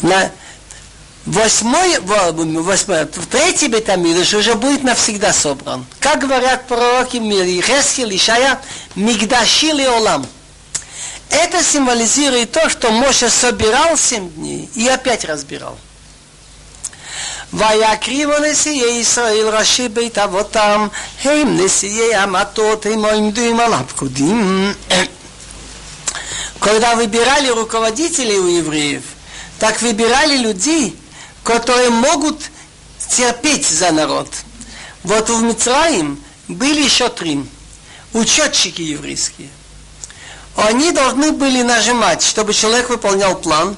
[0.00, 0.30] На,
[1.26, 5.84] Восьмой, восьмой, третий бетамидыш уже будет навсегда собран.
[6.00, 7.18] Как говорят пророки
[7.60, 8.58] Хескил и Шая,
[8.96, 10.26] Олам.
[11.28, 15.76] Это символизирует то, что Моше собирал семь дней и опять разбирал.
[17.53, 20.87] ויקריבו נשיאי ישראל ראשי בית אבותם
[21.23, 24.73] הם נשיאי המטות הם עומדים על הפקודים
[26.63, 29.03] Когда выбирали руководителей у евреев,
[29.59, 30.97] так выбирали людей,
[31.43, 32.39] которые могут
[33.09, 34.29] терпеть за народ.
[35.03, 37.43] Вот в Мицраим были еще три
[38.13, 39.49] учетчики еврейские.
[40.55, 43.75] Они должны были нажимать, чтобы человек выполнял план,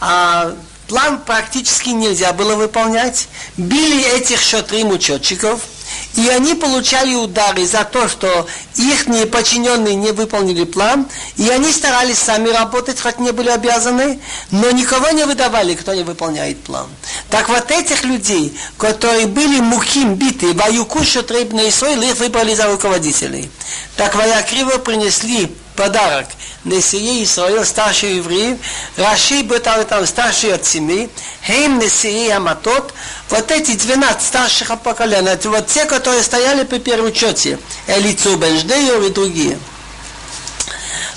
[0.00, 0.54] а
[0.87, 3.27] план практически нельзя было выполнять.
[3.57, 5.61] Били этих шотрим учетчиков–
[6.15, 12.19] и они получали удары за то, что их подчиненные не выполнили план, и они старались
[12.19, 14.19] сами работать, хоть не были обязаны,
[14.51, 16.87] но никого не выдавали, кто не выполняет план.
[17.29, 23.51] Так вот этих людей, которые были мухим биты, ваюкушу требные сойлы, их выбрали за руководителей.
[23.97, 26.26] Так воякриво принесли подарок
[26.64, 28.58] נשיאי ישראל, старшие евреи,
[28.98, 31.08] Раши Бетал там старшие от семьи,
[31.46, 32.92] Хейм Несии Аматот,
[33.30, 39.02] вот эти 12 старших поколений, это вот те, которые стояли при первом учете, Элицу Бенждею
[39.06, 39.58] и другие.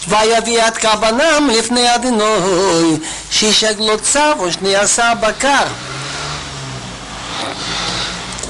[0.07, 2.97] ויביא את קרבנם לפני אדינוי,
[3.31, 5.65] שישגלו צו ושני עשה בקר.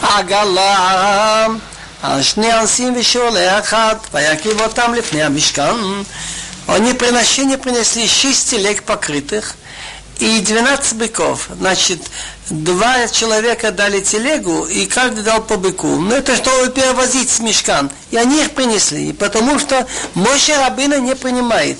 [0.01, 1.47] עגלה
[2.01, 5.75] על שני אנסים ושעולה אחד, ויקריב אותם לפני המשכן.
[6.67, 9.55] Они приношения принесли шесть телег покрытых
[10.19, 11.49] и 12 быков.
[11.59, 11.99] Значит,
[12.49, 15.99] два человека дали телегу, и каждый дал по быку.
[15.99, 17.91] Но это чтобы перевозить с мешкан.
[18.11, 21.79] И они их принесли, потому что Моше Рабына не принимает.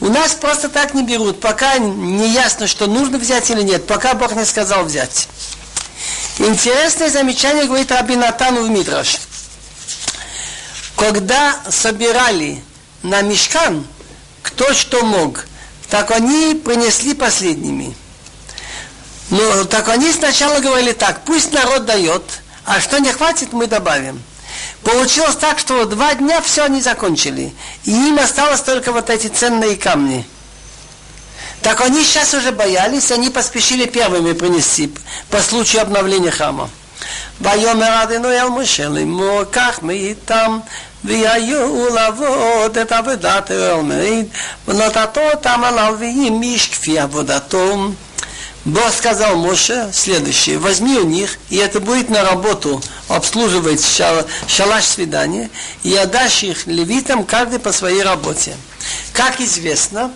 [0.00, 4.14] У нас просто так не берут, пока не ясно, что нужно взять или нет, пока
[4.14, 5.28] Бог не сказал взять.
[6.39, 9.17] Интересное замечание говорит Рабинатану в Мидраш.
[10.95, 12.63] Когда собирали
[13.03, 13.85] на мешкан,
[14.41, 15.45] кто что мог,
[15.89, 17.93] так они принесли последними.
[19.29, 22.23] Но так они сначала говорили так, пусть народ дает,
[22.63, 24.23] а что не хватит, мы добавим.
[24.83, 27.53] Получилось так, что два дня все они закончили.
[27.83, 30.25] И им осталось только вот эти ценные камни.
[31.62, 34.92] Так они сейчас уже боялись, они поспешили первыми принести
[35.30, 36.68] по случаю обновления храма.
[37.40, 40.58] ויאמר אדוני אל משה לאמור קח מאיתם
[41.04, 44.26] והיו לעבוד את עבודת האל מעיד
[44.68, 47.90] ונתתו אותם על הלוויים איש כפי עבודתו
[48.64, 54.84] Бог сказал Моше следующее, возьми у них, и это будет на работу обслуживать шал, шалаш
[54.84, 55.50] свидания,
[55.82, 58.56] и отдашь их левитам каждый по своей работе.
[59.12, 60.10] Как известно,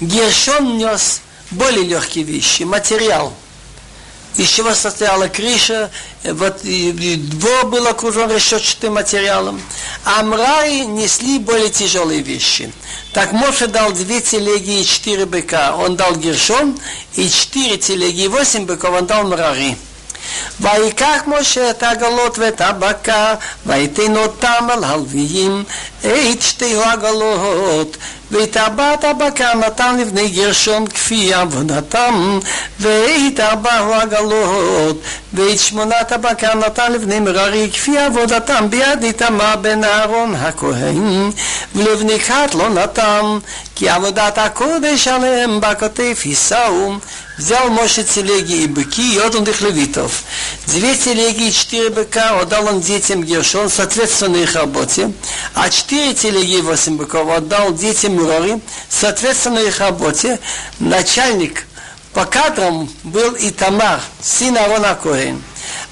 [0.00, 3.42] Гершон нес более легкие вещи, материал –
[4.36, 5.90] из чего состояла крыша,
[6.24, 9.60] вот и, и двор был окружен решетчатым материалом.
[10.04, 12.72] А мраи несли более тяжелые вещи.
[13.12, 15.76] Так Моше дал две телеги и четыре быка.
[15.76, 16.78] Он дал Гершон,
[17.14, 19.76] и четыре телеги и восемь быков он дал мрари.
[20.60, 23.34] ויקח משה את העגלות ואת הבקר,
[23.66, 25.64] ויתן אותם על הלוויים,
[26.00, 27.96] את שתי העגלות,
[28.30, 32.38] ואת ארבעת הבקר נתן לבני גרשון כפי עבודתם,
[32.80, 34.96] ואת ארבע העגלות,
[35.34, 41.30] ואת שמונת הבקר נתן לבני מררי כפי עבודתם ביד איתמר בן אהרון הכהן,
[41.74, 43.38] ולבני כת לא נתן,
[43.74, 46.92] כי עבודת הקודש עליהם בכתף יישאו.
[47.37, 50.23] Взял Моше телеги и быки и отдал их левитов.
[50.65, 55.11] Две телеги и четыре быка отдал он детям Гершон, соответственно их работе,
[55.53, 58.59] а четыре телеги и восемь быков отдал детям Мурори,
[58.89, 60.39] соответственно их работе.
[60.79, 61.67] Начальник
[62.11, 65.39] по кадрам был и Тамар, сын Арона Коэн.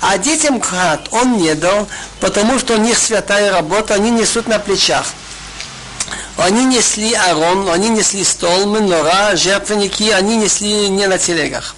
[0.01, 1.87] А детям Кхат он не дал,
[2.21, 5.05] потому что у них святая работа, они несут на плечах.
[6.36, 11.74] Они несли арон, они несли стол, менора, жертвенники, они несли не на телегах.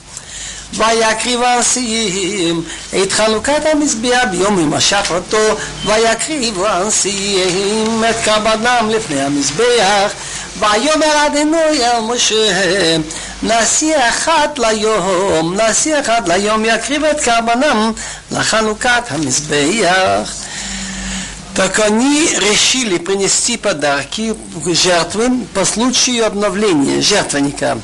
[0.74, 2.64] ויקריב הנשיאים
[3.02, 10.12] את חלוקת המזבח ביום הימשך אותו ויקריב הנשיאים את קרבנם לפני המזבח
[10.58, 12.96] ויאמר אדינוי אל משה
[13.42, 17.92] נשיא אחד ליום נשיא אחד ליום יקריב את קרבנם
[18.30, 20.32] לחלוקת המזבח
[21.57, 24.35] Так они решили принести подарки
[24.67, 27.79] жертвы по случаю обновления жертвенника.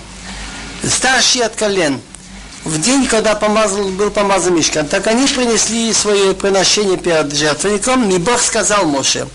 [0.88, 2.00] Старшие от колен.
[2.66, 8.20] В день, когда помазал, был помазан мешкан, так они принесли свое приношение перед жертвенником, и
[8.20, 9.28] Бог сказал Моше,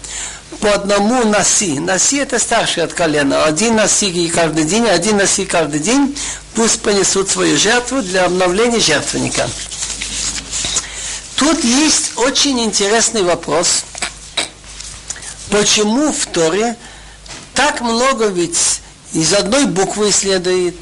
[0.60, 1.80] по одному носи.
[1.80, 3.44] Носи это старший от колена.
[3.44, 6.16] Один носи каждый день, один носи каждый день.
[6.54, 9.50] Пусть понесут свою жертву для обновления жертвенника.
[11.34, 13.82] Тут есть очень интересный вопрос.
[15.50, 16.76] Почему в Торе
[17.54, 18.80] так много ведь
[19.12, 20.76] из одной буквы следует,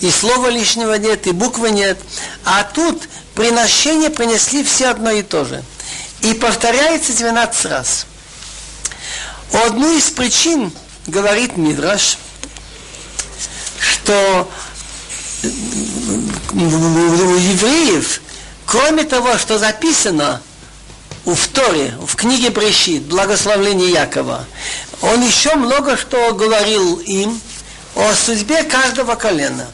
[0.00, 1.98] и слова лишнего нет, и буквы нет.
[2.44, 5.62] А тут приношение принесли все одно и то же.
[6.22, 8.06] И повторяется 12 раз.
[9.52, 10.72] Одну из причин,
[11.06, 12.18] говорит Мидраш,
[13.78, 14.50] что
[16.52, 18.20] у евреев,
[18.64, 20.42] кроме того, что записано
[21.34, 24.44] в Торе, в книге Брешит, благословление Якова,
[25.02, 27.40] он еще много что говорил им
[27.96, 29.66] о судьбе каждого колена.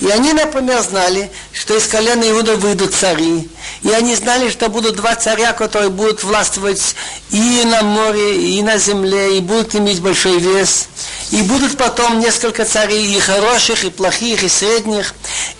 [0.00, 3.48] И они, например, знали, что из колена Иуда выйдут цари.
[3.82, 6.94] И они знали, что будут два царя, которые будут властвовать
[7.30, 10.86] и на море, и на земле, и будут иметь большой вес.
[11.32, 15.14] И будут потом несколько царей, и хороших, и плохих, и средних.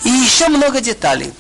[0.05, 1.33] И еще много деталей.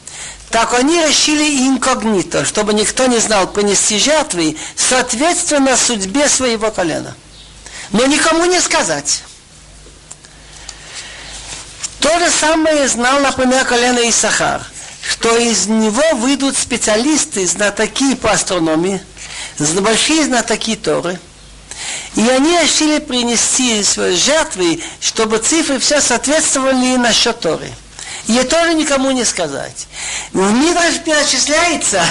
[0.50, 7.14] Так они решили инкогнито, чтобы никто не знал принести жертвы, соответственно судьбе своего колена.
[7.92, 9.22] Но никому не сказать.
[12.00, 14.62] То же самое знал, например, колено Исахар,
[15.02, 19.02] что из него выйдут специалисты, знатоки по астрономии,
[19.58, 21.18] большие знатоки Торы,
[22.14, 27.70] и они решили принести свои жертвы, чтобы цифры все соответствовали насчет Торы.
[28.28, 29.86] Это тоже никому не сказать.
[30.32, 32.04] В Мидраш перечисляется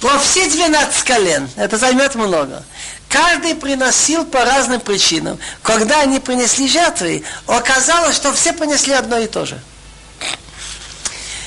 [0.00, 1.50] про все 12 колен.
[1.56, 2.62] Это займет много.
[3.08, 5.38] Каждый приносил по разным причинам.
[5.62, 9.60] Когда они принесли жертвы, оказалось, что все принесли одно и то же.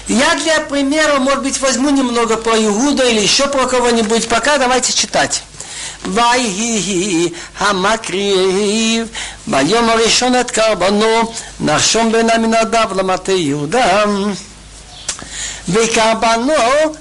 [0.07, 4.28] Я для примера, может быть, возьму немного про Иуда или еще про кого-нибудь.
[4.28, 5.43] Пока давайте читать.
[6.06, 7.30] ויהי
[7.60, 9.08] המקריב
[9.47, 14.04] ביום הראשון את קרבנו נחשום בין המנדב למטה יהודה
[15.70, 16.54] וקרבנו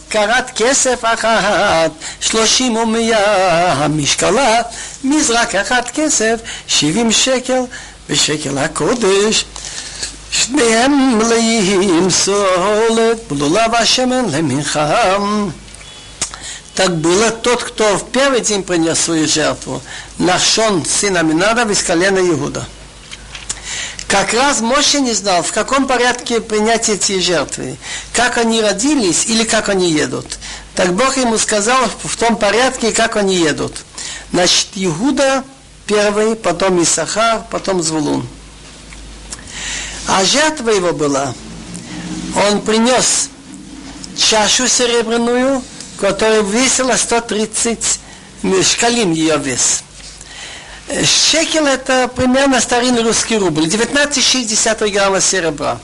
[0.08, 1.90] קרת כסף אחת,
[2.20, 4.62] שלושים ומאה המשקלה,
[5.04, 7.60] מזרק אחת כסף, שבעים שקל,
[8.08, 9.44] ושקל הקודש.
[10.32, 15.16] שניהם מלאים סולת, בלולה והשמן למנחה.
[16.80, 19.82] Так было тот, кто в первый день принес свою жертву,
[20.16, 22.66] Нахшон, сын Аминада, из колена Иуда.
[24.08, 27.76] Как раз Моше не знал, в каком порядке принять эти жертвы.
[28.14, 30.38] Как они родились или как они едут.
[30.74, 33.74] Так Бог ему сказал в том порядке, как они едут.
[34.32, 35.44] Значит, Иуда
[35.84, 38.26] первый, потом Исахар, потом Звулун.
[40.08, 41.34] А жертва его была,
[42.48, 43.28] он принес
[44.16, 45.62] чашу серебряную,
[46.00, 48.00] которая весила 130
[48.62, 49.84] шкалим ее вес.
[51.04, 55.78] Шекел это примерно старинный русский рубль, 19,6 грамма серебра.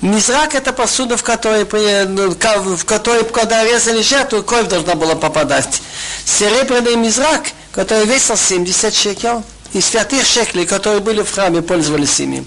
[0.00, 5.80] Мизрак это посуда, в которой, в которой когда резали жертву, кровь должна была попадать.
[6.24, 12.45] Серебряный мизрак, который весил 70 шекел, и святых шеклей, которые были в храме, пользовались ими.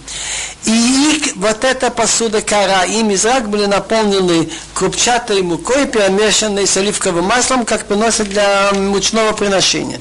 [0.65, 7.25] И их, вот эта посуда кара и мизрак были наполнены крупчатой мукой, перемешанной с оливковым
[7.25, 10.01] маслом, как приносят для мучного приношения.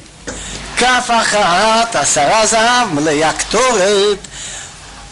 [0.77, 4.17] כף אחת, עשרה זהב, מלאה קטורת.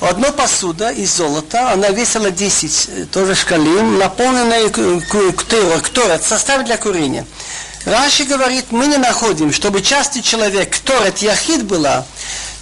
[0.02, 7.26] Одна посуда из золота, она весила 10 тоже шкалин, наполненная ктора, состав для курения.
[7.89, 12.05] Раши говорит, мы не находим, чтобы частый человек, кторет яхид была,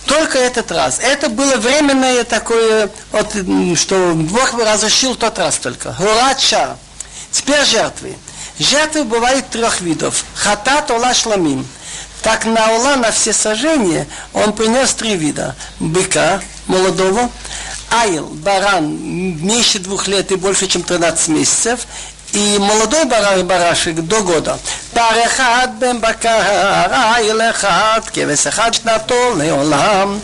[0.07, 1.01] только этот раз.
[1.01, 3.35] Это было временное такое, вот,
[3.77, 5.97] что Бог разрешил тот раз только.
[5.99, 6.77] Гурача.
[7.33, 8.14] Теперь жертвы.
[8.59, 10.24] Жертвы бывают трех видов.
[10.35, 11.66] Хатат, ола, шламим.
[12.22, 15.55] Так на Ола, на все сожжения, он принес три вида.
[15.79, 17.31] Быка молодого,
[17.91, 21.87] айл, баран, меньше двух лет и больше, чем 13 месяцев,
[22.37, 24.59] и молодой баран, барашек до года.
[24.93, 30.20] Парехат бен бакар, айл эхат, кевес эхат шнато леолам.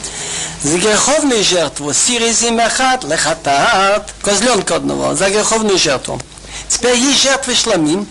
[0.63, 6.21] За греховную жертву, сиризим эхат лехатат, козленка одного, за греховную жертву.
[6.69, 8.07] Теперь есть жертвы шламим,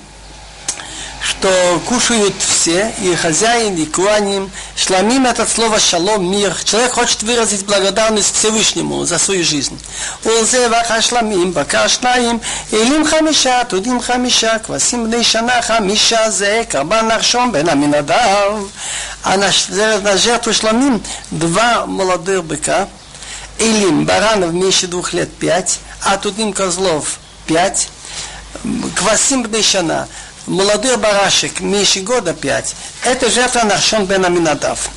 [1.24, 6.56] что кушают все, и хозяин, и куаним Шламим это слово шалом, мир.
[6.64, 9.80] Человек хочет выразить благодарность Всевышнему за свою жизнь.
[10.26, 12.42] Улзе ваха шламим, бака шнаим,
[12.72, 18.62] илим хамиша, тудим хамиша, квасим бней шана хамиша, зе карбан наршом бен аминадав.
[19.24, 19.52] А на,
[20.00, 22.88] на жертву шламим два молодых быка,
[23.60, 27.90] илим баранов меньше двух лет пять, а тудим козлов пять,
[28.96, 30.08] квасим бней шана.
[30.51, 32.75] молодой барашек, меньше года пять,
[33.05, 34.89] это жертва Нахшон бен Аминадав.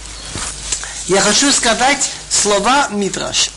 [1.07, 3.49] Я хочу сказать слова Митраш.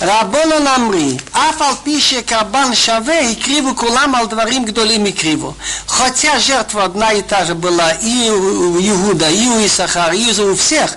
[0.00, 5.54] רבונו נמרי, אף על פי שקרבן שווה, הקריבו כולם על דברים гдолим הקריבו.
[5.86, 10.56] Хотя жертва одна и та же была и у Иуда, и у Исахара, и у
[10.56, 10.96] всех,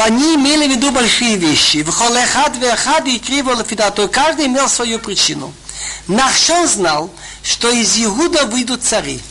[0.00, 1.82] они имели в виду большие вещи.
[1.82, 4.08] В холехад вехад и криво лафидато.
[4.08, 5.52] Каждый имел свою причину.
[6.08, 7.10] Нахшон знал,
[7.47, 9.21] что из Иуда выйдут цари.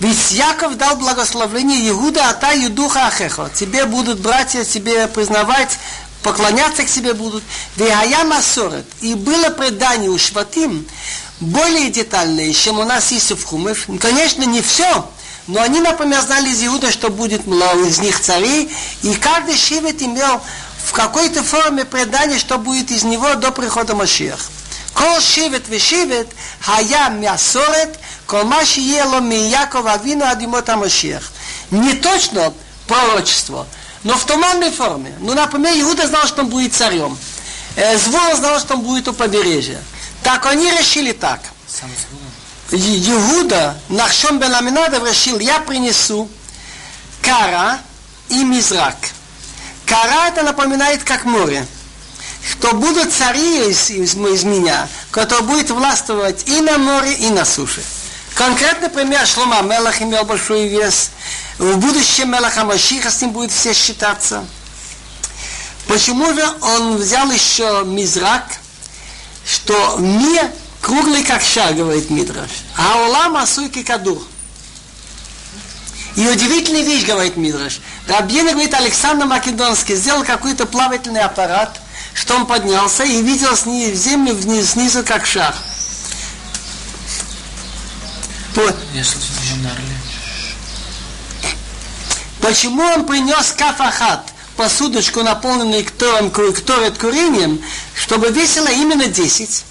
[0.00, 3.50] Ведь Яков дал благословение Иуда, а та Юдуха Ахехо.
[3.54, 5.78] Тебе будут братья тебе признавать,
[6.22, 7.42] поклоняться к себе будут.
[7.76, 8.84] Вегая Масорет.
[9.00, 10.86] И было предание у Шватим
[11.40, 13.86] более детальное, чем у нас есть в Хумыш.
[13.98, 15.10] Конечно, не все,
[15.46, 18.70] но они, например, знали из Иуда, что будет из них царей,
[19.02, 20.42] и каждый шивет имел
[20.84, 24.50] в какой-то форме предание, что будет из него до прихода Машиах.
[24.93, 26.25] כל שבט ושבט
[26.67, 31.31] היה מהסורת, כל מה שיהיה לו מיעקב אבינו עד ימות המשיח.
[31.71, 32.53] Не точно
[32.87, 33.67] пророчество,
[34.03, 35.15] но в туманной форме.
[35.19, 37.17] Ну, например, Иуда знал, что он будет царем.
[37.75, 39.81] Звон знал, что он будет у побережья.
[40.23, 41.41] Так они решили так.
[41.67, 41.89] Сам
[42.71, 46.29] Иуда, Нахшон бен Аминадов решил, я принесу
[47.21, 47.79] кара
[48.29, 48.95] и мизрак.
[49.85, 51.65] Кара это напоминает как море.
[52.48, 57.44] Что будут цари из, из, из меня, которые будут властвовать и на море, и на
[57.44, 57.82] суше.
[58.34, 61.10] Конкретный пример Шлома Мелах имел большой вес.
[61.58, 64.46] В будущем Мелаха Машиха с ним будет все считаться.
[65.86, 68.44] Почему же он взял еще мизрак,
[69.44, 70.50] что мир
[70.80, 72.50] Круглый как шар, говорит Мидраш.
[72.76, 74.22] А улам асуйки кадур.
[76.16, 77.80] И удивительная вещь, говорит Мидраш.
[78.08, 81.80] Рабьена, говорит, Александр Македонский сделал какой-то плавательный аппарат,
[82.14, 85.54] что он поднялся и видел снизу, землю вниз, снизу как шар.
[88.54, 88.62] По...
[92.40, 97.62] Почему он принес кафахат, посудочку, наполненную ктором, кторет курением,
[97.94, 99.64] чтобы весило именно 10?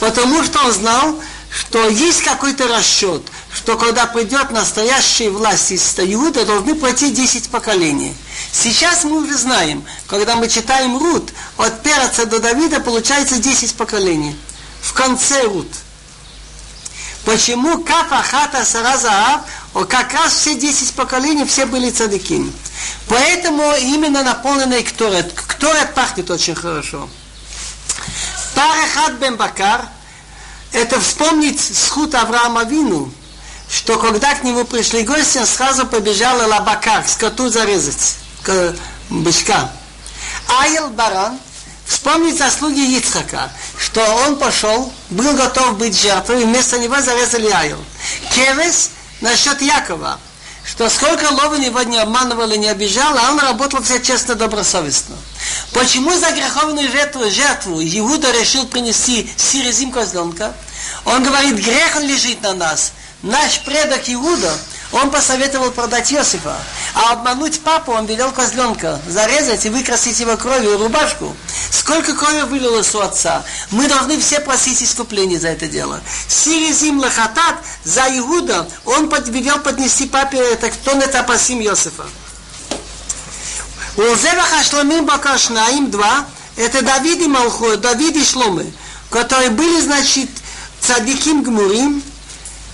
[0.00, 1.20] Потому что он знал,
[1.50, 8.14] что есть какой-то расчет, что когда придет настоящая власть из Иуда, должны пройти 10 поколений.
[8.52, 14.36] Сейчас мы уже знаем, когда мы читаем Рут, от Перца до Давида получается 10 поколений.
[14.82, 15.68] В конце Рут.
[17.24, 19.42] Почему Кафа Хата Саразаав,
[19.88, 22.52] как раз все 10 поколений, все были цадыким.
[23.08, 25.32] Поэтому именно наполненный Кторет.
[25.32, 27.08] Кторет пахнет очень хорошо.
[28.54, 29.88] Парахат бен Бакар,
[30.72, 33.10] это вспомнить сход Авраама Вину,
[33.70, 38.16] что когда к нему пришли гости, он сразу побежал лабакар, скоту зарезать,
[39.10, 39.70] бычка.
[40.60, 41.38] Айл Баран,
[41.86, 47.78] вспомнить заслуги Ицхака, что он пошел, был готов быть жертвой, и вместо него зарезали Айл.
[48.34, 48.90] Кевес
[49.20, 50.18] насчет Якова,
[50.64, 55.16] что сколько Лован его не обманывал и не обижал, а он работал все честно, добросовестно.
[55.72, 60.54] Почему за греховную жертву, жертву Иуда решил принести сирезим козленка?
[61.04, 62.92] Он говорит, грех он лежит на нас.
[63.22, 64.52] Наш предок Иуда,
[64.92, 66.56] он посоветовал продать Иосифа,
[66.94, 71.34] а обмануть папу он велел козленка зарезать и выкрасить его кровью рубашку.
[71.70, 73.42] Сколько крови вылилось у отца?
[73.70, 76.00] Мы должны все просить искупления за это дело.
[76.28, 82.04] Сиризим лахатат за Иуда, он велел поднести папе это кто это пасим Иосифа.
[83.96, 88.70] Узевах Ашломим Бакашнаим два, это Давид и Малхо, Давид и Шломы,
[89.10, 90.28] которые были, значит,
[90.80, 92.02] цадиким Гмурим,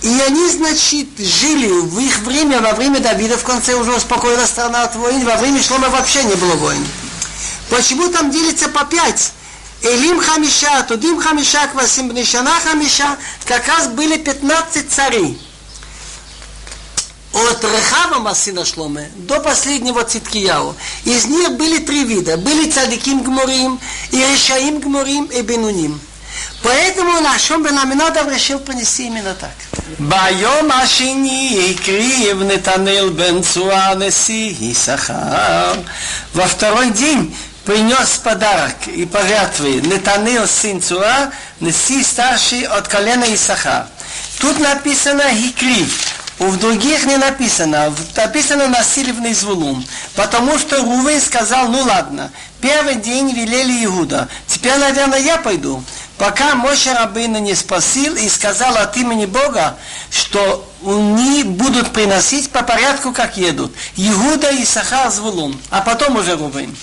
[0.01, 4.83] и они, значит, жили в их время, во время Давида, в конце уже успокоила страна
[4.83, 6.85] от войн, во время Шлома вообще не было войн.
[7.69, 9.33] Почему там делится по пять?
[9.81, 15.39] Элим Хамиша, Тудим Хамиша, Квасим Бнишана Хамиша, как раз были 15 царей
[17.33, 20.75] от Рехава сына Шломе до последнего Циткияу.
[21.05, 22.37] Из них были три вида.
[22.37, 23.79] Были цадиким гморим,
[24.11, 25.99] и решаим гморим, и бенуним.
[26.62, 29.50] Поэтому Нашом бен Аминадов решил понести именно так.
[29.98, 35.74] ביום השני הקריב נתנאל בן צועה נשיא יששכר.
[36.34, 41.30] Во второй день принес подарок и пожертвы Нетанил сын Цуа,
[41.60, 43.86] Неси старший от колена Исаха.
[44.40, 47.94] Тут написано Хикрив, у других не написано.
[48.16, 49.84] Написано насильный звулум.
[50.14, 52.30] Потому что Рувен сказал, ну ладно,
[52.60, 54.28] первый день велели Иуда.
[54.48, 55.82] Теперь, наверное, я пойду.
[56.19, 59.77] Пока Моше Рабына не спасил и сказал от имени Бога,
[60.11, 63.73] что они будут приносить по порядку, как едут.
[63.95, 66.75] Иуда и Сахар Звулун, а потом уже Рувен.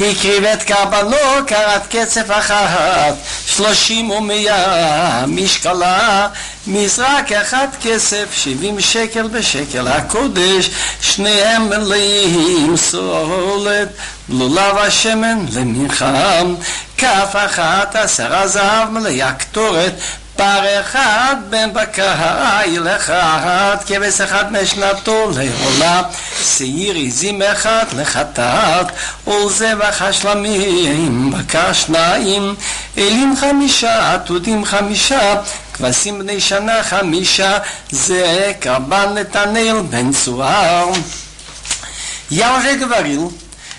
[0.00, 1.16] הקריב את קרבנו
[1.46, 3.14] קרת קצף אחת,
[3.46, 6.28] שלושים ומאה משקלה,
[6.66, 10.70] מזרק אחד כסף, שבעים שקל בשקל הקודש,
[11.00, 13.88] שניהם מלאים סולת,
[14.28, 16.54] לולב השמן למנחם,
[16.98, 19.92] כף אחת עשרה זהב מלאה קטורת,
[20.35, 26.01] פר אחד בן בקהל אחד, כבש אחד משנתו לעולה,
[26.43, 28.87] שעיר עזים אחד לחטאת,
[29.27, 32.55] ולזבח השלמים בקר שניים,
[32.97, 35.35] אלים חמישה, עתודים חמישה,
[35.73, 37.57] כבשים בני שנה חמישה,
[37.91, 40.91] זה קרבן נתנאל בן צוהר.
[42.31, 43.37] Я уже говорил,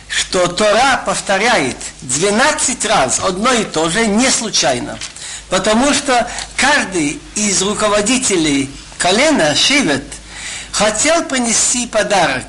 [0.08, 4.98] что Тора повторяет 12 раз одно и то же не случайно.
[5.49, 10.03] Потому что каждый из руководителей колена Шивет
[10.71, 12.43] хотел принести подарок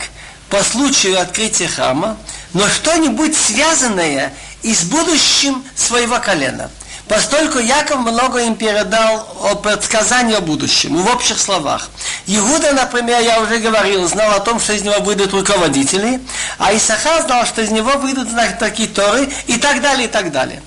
[0.51, 2.17] по случаю открытия храма,
[2.55, 6.71] но что-нибудь связанное и с будущим своего колена.
[7.07, 11.89] Поскольку Яков много им передал о предсказании о будущем, в общих словах.
[12.27, 16.21] Иуда, например, я уже говорил, знал о том, что из него выйдут руководители,
[16.59, 20.61] а Исаха знал, что из него выйдут такие Торы и так далее, и так далее.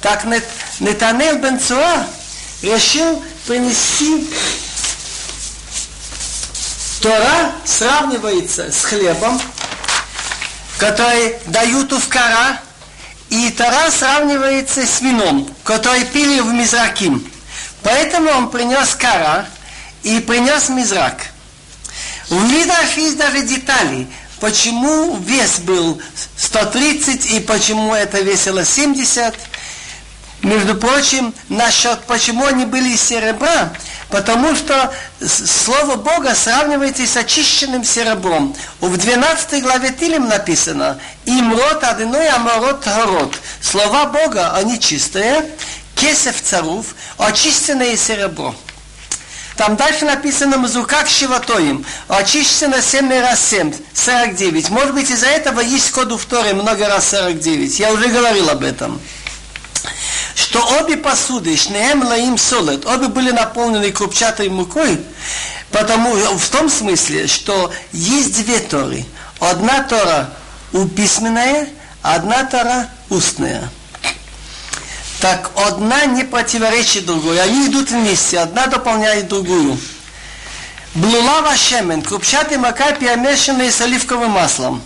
[0.00, 0.24] Так
[0.80, 2.06] Нетанел бен Цуа
[2.62, 4.28] решил принести
[7.00, 9.40] Тора сравнивается с хлебом,
[10.78, 12.60] который дают у вкара,
[13.30, 17.30] и Тора сравнивается с вином, который пили в Мизраким.
[17.82, 19.46] Поэтому он принес кара
[20.02, 21.26] и принес Мизрак.
[22.28, 24.08] В Мидраш есть даже детали,
[24.40, 26.00] почему вес был
[26.36, 29.34] 130 и почему это весило 70.
[30.42, 33.72] Между прочим, насчет почему они были из серебра,
[34.08, 38.54] потому что Слово Бога сравнивается с очищенным серебром.
[38.80, 43.34] В 12 главе Тилим написано «Имрот адыной амарот город».
[43.60, 45.44] Слова Бога, они чистые,
[45.96, 48.54] кесев царов, очищенное серебро.
[49.56, 54.70] Там дальше написано «Мзукак шиватоим», очищено 7 раз 7, 49.
[54.70, 57.80] Может быть, из-за этого есть код у Торе много раз 49.
[57.80, 59.00] Я уже говорил об этом
[60.34, 65.00] что обе посуды, шнеем лаим солет, обе были наполнены крупчатой мукой,
[65.70, 69.04] потому, в том смысле, что есть две Торы.
[69.40, 70.30] Одна Тора
[70.96, 71.68] письменная,
[72.02, 73.68] одна Тора устная.
[75.20, 79.78] Так одна не противоречит другой, они идут вместе, одна дополняет другую.
[80.94, 84.82] Блулава шемен, крупчатый мака, перемешанный с оливковым маслом.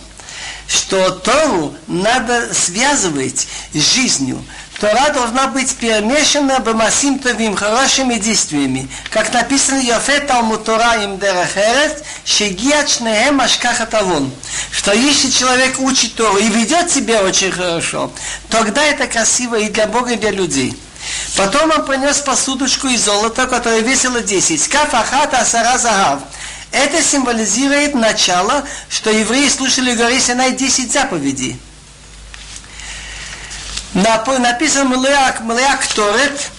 [0.67, 4.43] Что Тору надо связывать с жизнью.
[4.79, 8.89] Тора должна быть перемешана бамасим товим, хорошими действиями.
[9.11, 14.31] Как написано Йофе Талмуд Тора им дерахерет, шегиат шнеем ашкахат авон.
[14.71, 18.11] Что если человек учит Тору и ведет себя очень хорошо,
[18.49, 20.77] тогда это красиво и для Бога, и для людей.
[21.37, 24.67] Потом он принес посудочку из золота, которая весила 10.
[24.67, 26.19] Каф ахат асара загав.
[26.71, 31.59] Это символизирует начало, что евреи слушали горе Синай 10 заповедей
[33.93, 36.51] написано Млеак, Млеак Торет,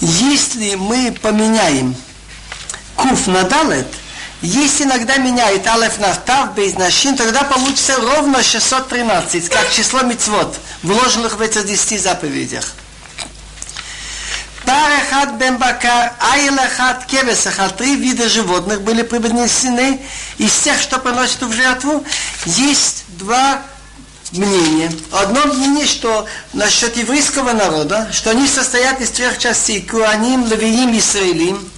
[0.00, 1.94] если мы поменяем
[2.96, 3.86] куф на далет,
[4.42, 10.58] если иногда меняет алеф на тав без нашин, тогда получится ровно 613, как число мецвод,
[10.82, 12.72] вложенных в этих 10 заповедях.
[14.64, 20.00] Парахат бен бакар, айлахат кевесахат, три вида животных были принесены
[20.38, 22.04] из тех, что приносят в жертву.
[22.46, 23.62] Есть два
[24.32, 24.90] мнение.
[25.10, 31.70] Одно мнение, что насчет еврейского народа, что они состоят из трех частей, Куаним, Левиим, Исраилим,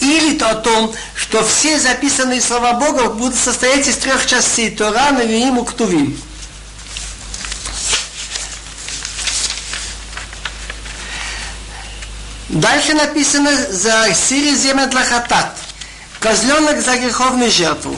[0.00, 5.10] или то о том, что все записанные слова Бога будут состоять из трех частей, Тора,
[5.10, 6.20] Левиим и Ктувим.
[12.48, 15.56] Дальше написано за Сири земля для хатат.
[16.20, 17.96] Козленок за греховную жертву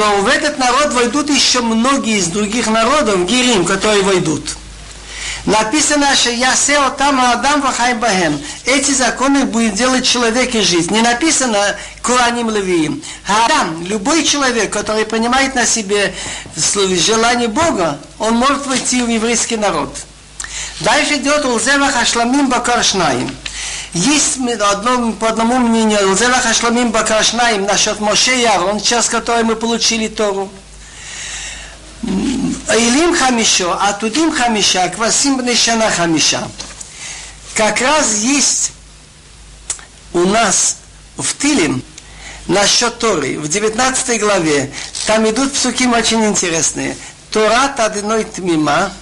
[0.00, 4.56] что в этот народ войдут еще многие из других народов, гирим, которые войдут.
[5.46, 8.38] Написано, что я сел там, а Адам вахай бахем.
[8.66, 10.92] Эти законы будет делать человек и жизнь.
[10.92, 13.02] Не написано Куаним Левиим.
[13.26, 16.14] Адам, любой человек, который принимает на себе
[16.56, 19.94] желание Бога, он может войти в еврейский народ.
[20.80, 23.34] Дальше идет Улзева Хашламим Бакаршнаим.
[23.92, 29.56] Есть одно, по одному мнению, Зелах Ашламим Бакашнаим насчет Моше и Арон, через который мы
[29.56, 30.48] получили Тору.
[32.02, 36.48] Илим Хамишо, а Тудим Хамиша, Квасим Бнешана Хамиша.
[37.54, 38.72] Как раз есть
[40.12, 40.76] у нас
[41.16, 41.82] в Тилим
[42.46, 44.72] насчет Торы, в 19 главе,
[45.06, 46.96] там идут псуким очень интересные.
[47.30, 48.92] Тора Тадиной Тмима,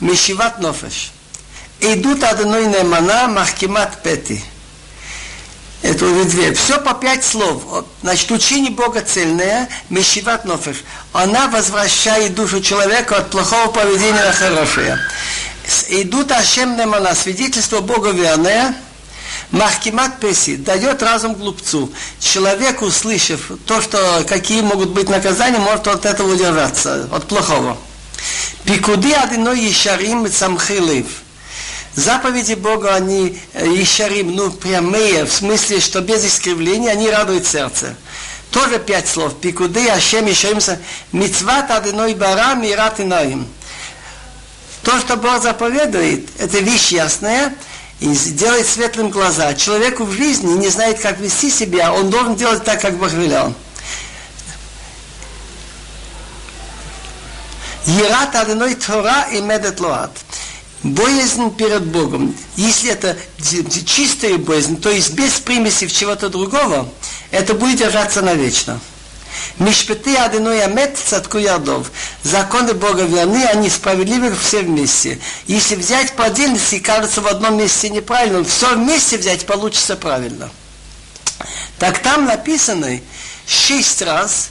[0.00, 1.12] Мишиват Нофеш.
[1.82, 4.42] Идут одной немана махкимат пети.
[5.82, 6.54] Это уже две.
[6.54, 7.84] Все по пять слов.
[8.02, 10.84] Значит, учение Бога цельное, мешиват нофеш.
[11.12, 14.98] Она возвращает душу человека от плохого поведения на хорошее.
[15.88, 18.76] Идут Ашем Немана, свидетельство Бога верное,
[19.50, 21.92] Махкимат Песи дает разум глупцу.
[22.20, 27.76] Человек, услышав то, что какие могут быть наказания, может от этого удержаться, от плохого.
[28.64, 31.06] Пикуди одиной ешарим самхилив.
[31.94, 37.96] Заповеди Бога, они ешарим, ну, прямые, в смысле, что без искривления, они радуют сердце.
[38.50, 39.38] Тоже пять слов.
[39.40, 40.58] Пикуды, Ашем, Ишарим,
[41.12, 43.46] Мицват, Адиной, Бара, Мират, Инаим.
[44.82, 47.54] То, что Бог заповедует, это вещь ясная,
[48.00, 49.54] и делает светлым глаза.
[49.54, 53.54] Человеку в жизни не знает, как вести себя, он должен делать так, как Бог велел.
[57.86, 60.10] Ерат одной Тора и медет лоат.
[60.82, 62.34] Боязнь перед Богом.
[62.56, 63.16] Если это
[63.86, 66.88] чистая боязнь, то есть без примеси в чего-то другого,
[67.30, 68.80] это будет держаться навечно.
[69.58, 71.90] Мишпеты Адиной Амет Цатку Ядов.
[72.24, 75.20] Законы Бога верны, они справедливы все вместе.
[75.46, 80.50] Если взять по отдельности, кажется в одном месте неправильно, все вместе взять получится правильно.
[81.78, 83.00] Так там написано
[83.46, 84.50] шесть раз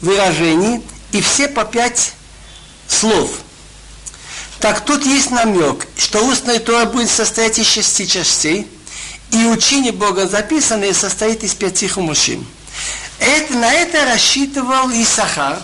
[0.00, 0.82] выражений
[1.12, 2.12] и все по пять
[2.88, 3.30] слов.
[4.60, 8.66] Так тут есть намек, что устная Тора будет состоять из шести частей,
[9.30, 12.46] и учение Бога записанное состоит из пяти хумушим.
[13.18, 15.60] Это, на это рассчитывал Исахар,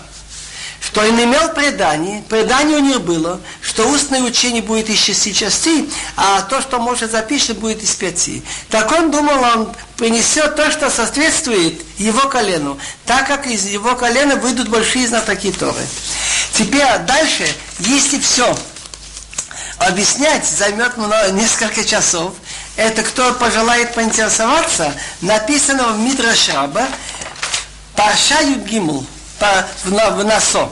[0.79, 5.89] что он имел предание, предание у него было, что устное учение будет из шести частей,
[6.15, 8.41] а то, что может запишет, будет из пяти.
[8.69, 14.37] Так он думал, он принесет то, что соответствует его колену, так как из его колена
[14.37, 15.85] выйдут большие знатоки Торы.
[16.53, 17.47] Теперь дальше,
[17.79, 18.57] если все
[19.79, 22.33] объяснять займет много, несколько часов,
[22.75, 26.87] это кто пожелает поинтересоваться, написано в Мидраш Раба,
[27.95, 29.05] Парша Югимл
[29.39, 30.71] в, в Насо.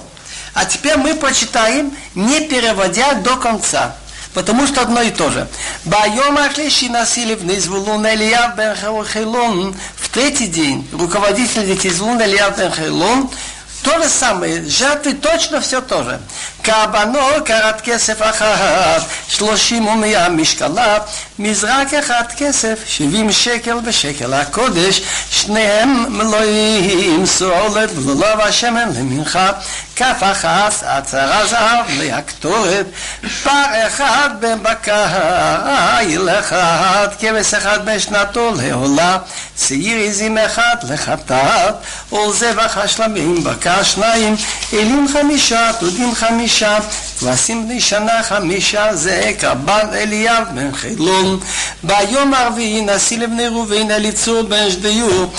[0.53, 3.95] А теперь мы прочитаем, не переводя до конца.
[4.33, 5.47] Потому что одно и то же.
[5.85, 9.75] Байом Ашлиши носили в Низвулун Элияв бен.
[9.95, 13.29] В третий день руководитель детей Элияв бен
[13.85, 16.19] то же самое, жертвы точно все то же.
[16.65, 20.97] קרבנו קרת כסף אחת, שלושים ומאה משקלה,
[21.39, 29.51] מזרק אחד כסף, שבעים שקל ושקל הקודש, שניהם מלואים סולת ולולב השמן למנחה,
[29.95, 32.85] כף אחת הצהרה זהב להקטורת,
[33.43, 39.17] פר אחד בן בקהל אחד, כבש אחד בשנתו לעולה,
[39.59, 41.75] שעיר עזים אחד לחטאת,
[42.11, 44.35] ולזבח השלמים בקר שניים,
[44.73, 46.78] אלים חמישה, תודים חמישה חמישה,
[47.22, 51.40] ועשים בני שנה חמישה, זה קרבן אליאב בן חילון.
[51.82, 55.30] ביום הרביעי נשיא לבני ראובן אליצור בן ждаю.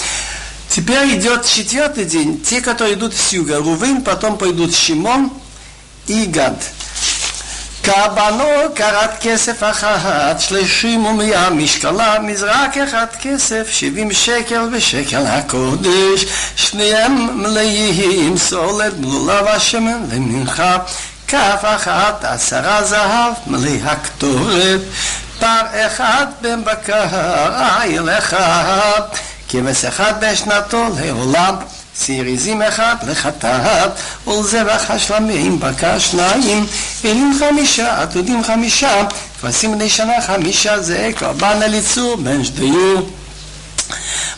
[0.74, 2.42] Теперь идет четвертый день.
[2.42, 5.30] Те, которые идут с юга, Рувин, потом пойдут Шимон
[6.08, 6.64] и Гад.
[7.87, 16.27] קרבנו קרת כסף אחת, שלושים ומאה משקלה, מזרק אחד כסף, שבעים שקל ושקל הקודש,
[16.57, 20.79] שניהם מלאים סולת בלולה והשמן ומנחה,
[21.29, 24.81] כף אחת עשרה זהב מלא הקטורת,
[25.39, 27.07] פר אחד בן בקר,
[27.83, 29.01] איל אחד,
[29.49, 31.55] כבש אחד בשנתו לעולם.
[31.99, 33.91] סיריזים אחד לחטאת,
[34.27, 36.67] ולזבח השלמים בקר שניים,
[37.05, 39.05] אלים חמישה, עתודים חמישה,
[39.41, 43.11] כבשים בני שנה חמישה, זה קרבן אליצור בן שדיור.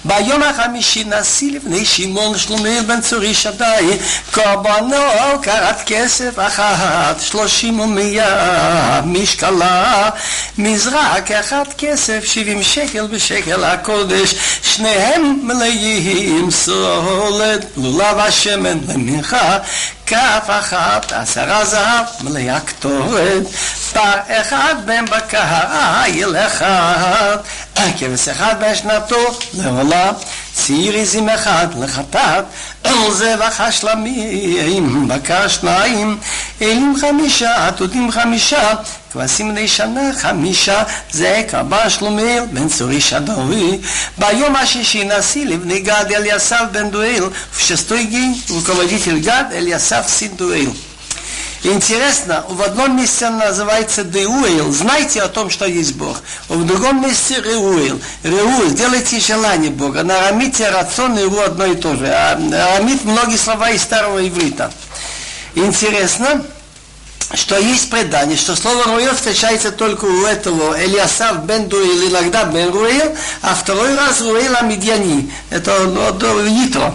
[0.04, 3.96] ביום החמישי נשיא לפני שמעון שלומיאל בן צורי שדי,
[4.34, 4.96] קורבנו
[5.42, 10.10] קרת כסף אחת, שלושים ומאה משקלה,
[10.58, 19.58] מזרק אחד כסף, שבעים שקל בשקל הקודש, שניהם מלאים סולת, לולב השמן למנחה,
[20.08, 23.42] כף אחת, עשרה זהב, מלאה קטורת,
[24.28, 27.36] אחד בן בקהל אחד,
[27.98, 30.14] כבש אחד בשנתו לעולם,
[30.54, 32.44] ציר עזים אחד לחטאת,
[32.86, 36.18] אל זבח השלמים, בקר שניים,
[36.62, 38.74] אלים חמישה, עתודים חמישה,
[39.12, 43.78] כבשים בני שנה חמישה, זה קבע שלומיאל בן צורי שדורי.
[44.18, 47.24] ביום השישי נשיא לבני גד אליסף בן דואל,
[47.56, 48.26] ושסטוי גי
[48.58, 50.66] וכבדית אל גד אליסף סין דואל.
[51.64, 54.70] Интересно, в одном месте он называется Деуэл.
[54.72, 56.22] Знайте о том, что есть Бог.
[56.48, 58.00] В другом месте Реуэл.
[58.22, 60.04] Реуэл, делайте желание Бога.
[60.04, 62.06] На арамите рацион и ру одно и то же.
[62.06, 64.70] А арамит многие слова из старого иврита.
[65.56, 66.44] Интересно,
[67.34, 72.72] что есть предание, что слово Руэл встречается только у этого Элиасав бен Дуил, иногда бен
[72.72, 75.30] Руэл, а второй раз Руэл Амидьяни.
[75.50, 75.72] Это
[76.66, 76.94] Итро.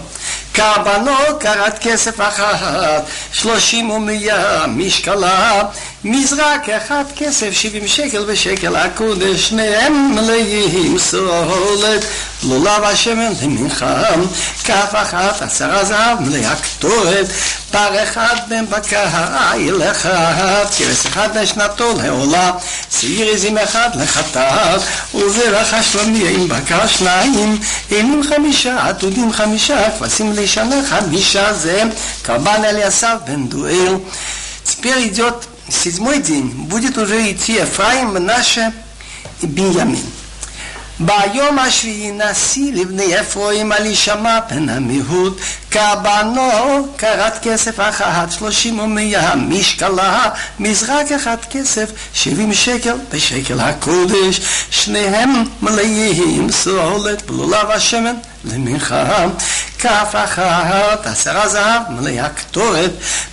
[0.54, 3.02] קרבנו קרת כסף אחת,
[3.32, 5.62] שלושים ומאה משקלה,
[6.04, 12.04] מזרק אחד כסף שבעים שקל ושקל הקודש שניהם מלאים סולת
[12.42, 14.20] לולב לא השמן למנחם
[14.64, 17.26] כף אחת עשרה זהב מלאה קטורת
[17.70, 22.52] פר אחד בן בקהיל אחד כרס אחד לשנתו לעולה.
[23.00, 24.80] שעיר עזים אחד לחטאת
[25.14, 27.58] וזרח השלומי עם בקר שניים.
[27.90, 31.82] אימים חמישה עתודים חמישה כבשים לשנה חמישה זה.
[32.22, 33.94] קרבן אליסף בן דואל.
[34.64, 38.73] צפיר אידיוט седьмой день, будет уже идти Ефраим, Менаше
[39.41, 40.05] и Беньямин.
[40.99, 49.35] ביום השביעי נשיא לבני אפרים על הישמע פן המיהוד קבנו קרת כסף אחת שלושים ומאה
[49.35, 50.29] משקלה
[50.59, 59.24] מזרק אחד כסף שבעים שקל בשקל הקודש שניהם מלאים סולת בלולב השמן למנחה
[59.78, 62.90] כף אחת עשרה זהב מלאה קטורת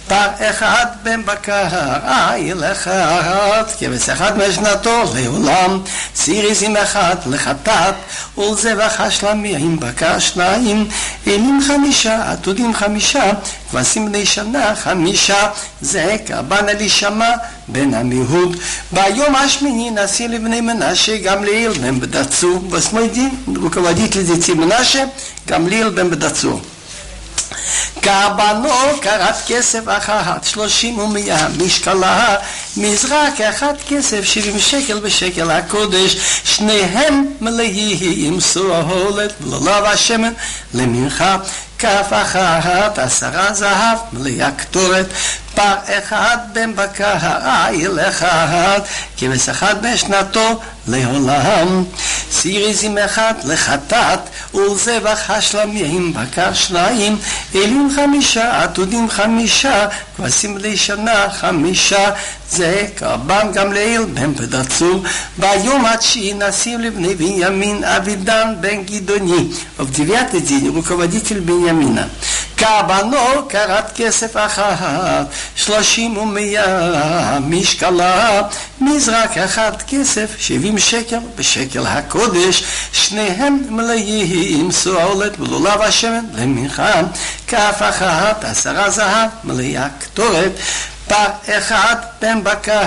[0.07, 1.67] פר אחד בן בקר
[2.07, 5.79] איל אחד כבש אחד משנתו לעולם
[6.13, 7.95] ציר עזים אחד לחטאת
[8.37, 10.87] ולזבח השלמים בקר שניים
[11.27, 13.31] אלים חמישה עתודים חמישה
[13.71, 15.47] כבשים בני שנה חמישה,
[15.81, 17.29] זעקה בנה להישמע
[17.67, 18.57] בן המיהוד.
[18.91, 23.29] ביום השמיני נשיא לבני מנשה גם גמליאל בן בדצור, בשמאלי
[23.65, 25.03] וכבדית לדצי מנשה
[25.47, 26.61] גם גמליאל בן בדצור.
[28.01, 28.69] קבנו
[29.01, 32.35] קרת כסף אחת, שלושים ומאה משקלה,
[32.77, 40.33] מזרק אחת כסף, שבעים שקל בשקל הקודש, שניהם מלאים סוהולת ולולב השמן
[40.73, 41.37] למנחה,
[41.81, 45.05] כף אחת עשרה זהב מלאה קטורת,
[45.54, 47.14] פר אחד בן בקר
[47.68, 48.80] איל אחד,
[49.16, 51.84] כבש אחד בשנתו לעולם.
[52.32, 54.20] סיריזים אחד לחטאת,
[54.54, 57.18] ולזבח השלמים בקר שניים,
[57.54, 59.86] אלים חמישה, עתודים חמישה,
[60.16, 62.10] כבשים בני שנה חמישה,
[62.50, 65.02] זה קרבן גמליאל בן פדצור.
[65.38, 69.46] ביום התשיעי נשים לבני בנימין אבידן בן גדעוני.
[69.78, 72.08] В девятый день руководитель Беньямина.
[72.61, 75.25] קרבנו קרת כסף אחת,
[75.55, 78.41] שלושים ומאה משקלה,
[78.81, 82.63] מזרק אחד כסף, שבעים שקל בשקל הקודש,
[82.93, 87.01] שניהם מלאים סולת ולולב השמן למנחה,
[87.47, 90.51] כף אחת עשרה זהב מלאה קטורת,
[91.10, 92.82] פר אחד בן בקר,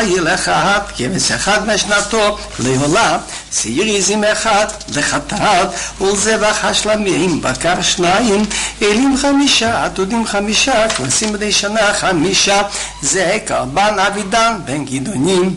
[0.00, 3.16] איל אחד, כבש אחד משנתו לעולם,
[3.52, 5.68] שעיר עזים אחד לחטאת,
[6.00, 8.46] ולזבח השלמים בקר שניים,
[8.82, 12.62] אלים חמישה, עתודים חמישה, כבשים בני שנה חמישה,
[13.02, 15.54] זה קרבן אבידן בן גדעונים.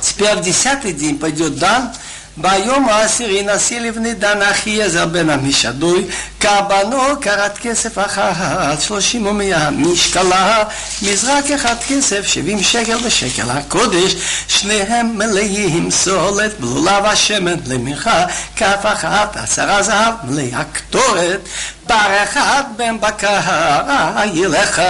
[0.00, 1.92] Теперь в десятый день пойдет дан,
[2.37, 6.05] ביום העשירי נשיא לבני דן אחי עזר בן עמישדוי,
[6.39, 10.63] קרבנו קרת כסף אחת, שלושים ומאה משקלה,
[11.01, 14.15] מזרק אחד כסף, שבעים שקל ושקל הקודש,
[14.47, 21.39] שניהם מלאים סולת, בלולה ושמן למנחה, כף אחת, עשרה זהב, מלאה קטורת,
[21.87, 23.39] בר אחד בן בקר
[24.33, 24.81] ילך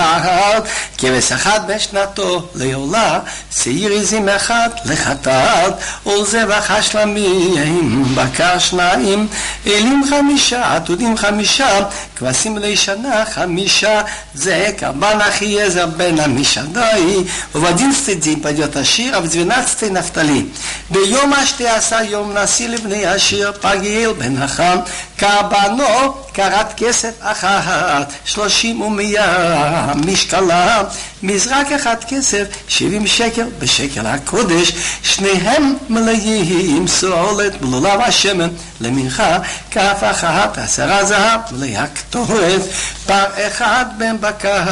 [0.98, 3.20] כבש אחד בשנתו לעולה,
[3.56, 5.74] שעיר עזים אחד לחטאת,
[6.06, 9.28] ולזבח השלמים בקר שניים,
[9.68, 11.80] אלים חמישה, עתודים חמישה,
[12.16, 14.02] כבשים לשנה חמישה,
[14.34, 17.18] זה קרבן אחיעזר בן המשדאי,
[17.56, 20.46] ובדין סטידים פדיוט השיר, ובזבינת סטי נפתלי.
[20.90, 24.78] ביום השתי עשה יום נשיא לבני השיר, פגיל בן החם,
[25.18, 26.40] קרבנו כ...
[26.84, 30.84] כסף אחת, שלושים ומאה משקלה,
[31.24, 34.72] מזרק אחד כסף, שבעים שקל בשקל הקודש,
[35.04, 38.50] שניהם מלאים סולת בלולב השמן
[38.82, 39.38] למנחה,
[39.72, 42.62] כף אחת עשרה זהב מלאה קטורת,
[43.06, 44.64] פר אחד בן בקר,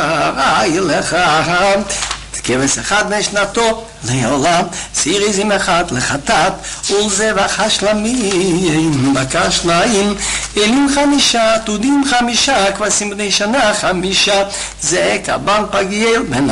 [0.61, 1.77] איל אחד.
[2.51, 4.63] כבש אחד משנתו לעולם,
[5.01, 6.53] שעיר עזים אחד לחטאת,
[6.89, 10.15] ולזבח השלמים, בקר שניים,
[10.57, 14.43] אלים חמישה, עתודים חמישה, כבשים בני שנה חמישה,
[14.81, 16.47] זה קרבן פגיאל בן.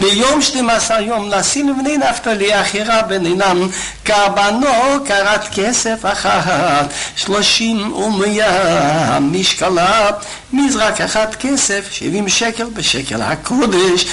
[0.00, 3.68] ביום שנים עשר יום נשיא לבני נפתלי אחירה בינם,
[4.04, 4.68] קרבנו
[5.06, 10.10] קרת כסף אחת, שלושים ומאה משקלה,
[10.52, 14.04] מזרק אחד כסף, שבעים שקל בשקל הקודש,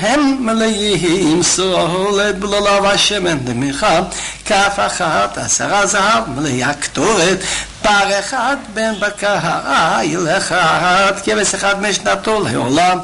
[0.00, 4.00] שניהם מלאים סולת בלולב השמן דמיכה,
[4.44, 7.38] כף אחת עשרה זהב מלאה קטורת,
[7.82, 9.38] פר אחד בן בקר,
[10.00, 12.98] איל אחד, כבש אחד משנתו לעולם.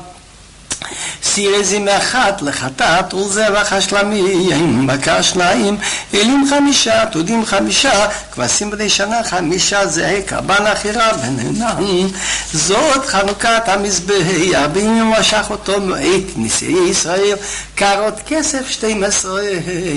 [1.23, 5.77] סירזים אחת לחטאת ולזבח השלמים, בקר שניים,
[6.13, 12.07] אלים חמישה, תודים חמישה, כבשים בני שנה חמישה, זה קבן החירה ונהנן.
[12.53, 14.25] זאת חנוכת המזבח,
[14.73, 17.35] בימים משך אותו מועד נשיאי ישראל,
[17.75, 19.41] קרות כסף שתים עשרה,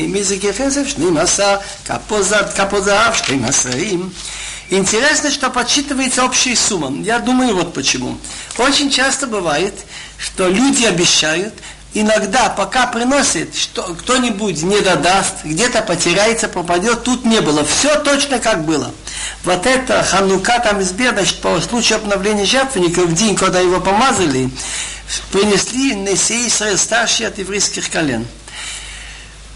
[0.08, 1.56] מזיקי כסף שנים עשר,
[2.54, 4.10] כפות זהב שתים עשרים.
[4.70, 7.02] Интересно, что подсчитывается общей суммой.
[7.02, 8.18] Я думаю, вот почему.
[8.56, 9.74] Очень часто бывает,
[10.19, 11.53] что люди обещают,
[11.93, 17.63] иногда, пока приносит, что кто-нибудь не додаст, где-то потеряется, пропадет, тут не было.
[17.65, 18.93] Все точно как было.
[19.45, 24.49] Вот это ханука там избе, значит, по случаю обновления жертвенника, в день, когда его помазали,
[25.31, 28.27] принесли Несей Исраил старший от еврейских колен.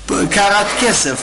[0.08, 1.20] Карат Кесов,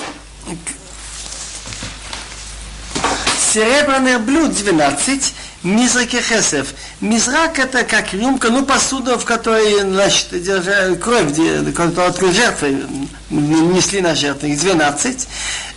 [3.52, 6.74] серебряных блюд 12, мизрак и хесев.
[7.00, 11.34] Мизрак это как рюмка, ну посуда, в которой значит, держали кровь,
[11.74, 12.82] которую жертвы
[13.30, 15.28] несли на жертву, их 12.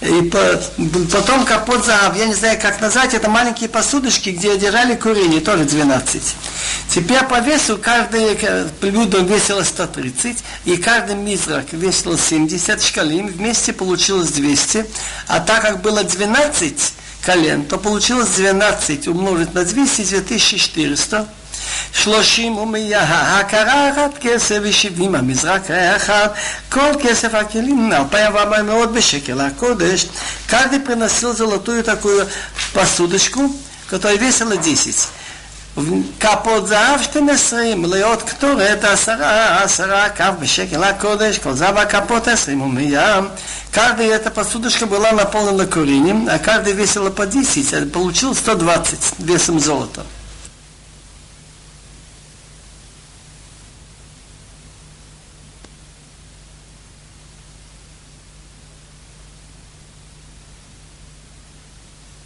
[0.01, 0.39] И по,
[1.11, 5.65] потом капот загав, я не знаю, как назвать, это маленькие посудочки, где держали курение, тоже
[5.65, 6.35] 12.
[6.89, 14.31] Теперь по весу каждое блюдо весило 130, и каждый мизрак весил 70 шкалин, вместе получилось
[14.31, 14.85] 200,
[15.27, 16.93] а так как было 12,
[17.24, 21.26] колен, то получилось 12 умножить на 200, 2400.
[21.92, 26.28] שלושים ומאה, הכרה אחת כסף ושבעים, המזרק היה אחד,
[26.68, 30.06] כל כסף הכלים, אלפיים וארבע מאות בשקל הקודש.
[30.48, 32.26] Каждый приносил золотую такую
[32.72, 33.54] посудочку,
[33.90, 35.08] которая весила 10.
[36.20, 43.20] כפות זהב 12, מלאות קטורת עשרה, עשרה כף בשקל הקודש, כל זהב הכפות 20 ומאה.
[43.70, 50.04] Каждая эта посудочка была наполнена курением, а каждая весила по 10, получил 120 весом золота.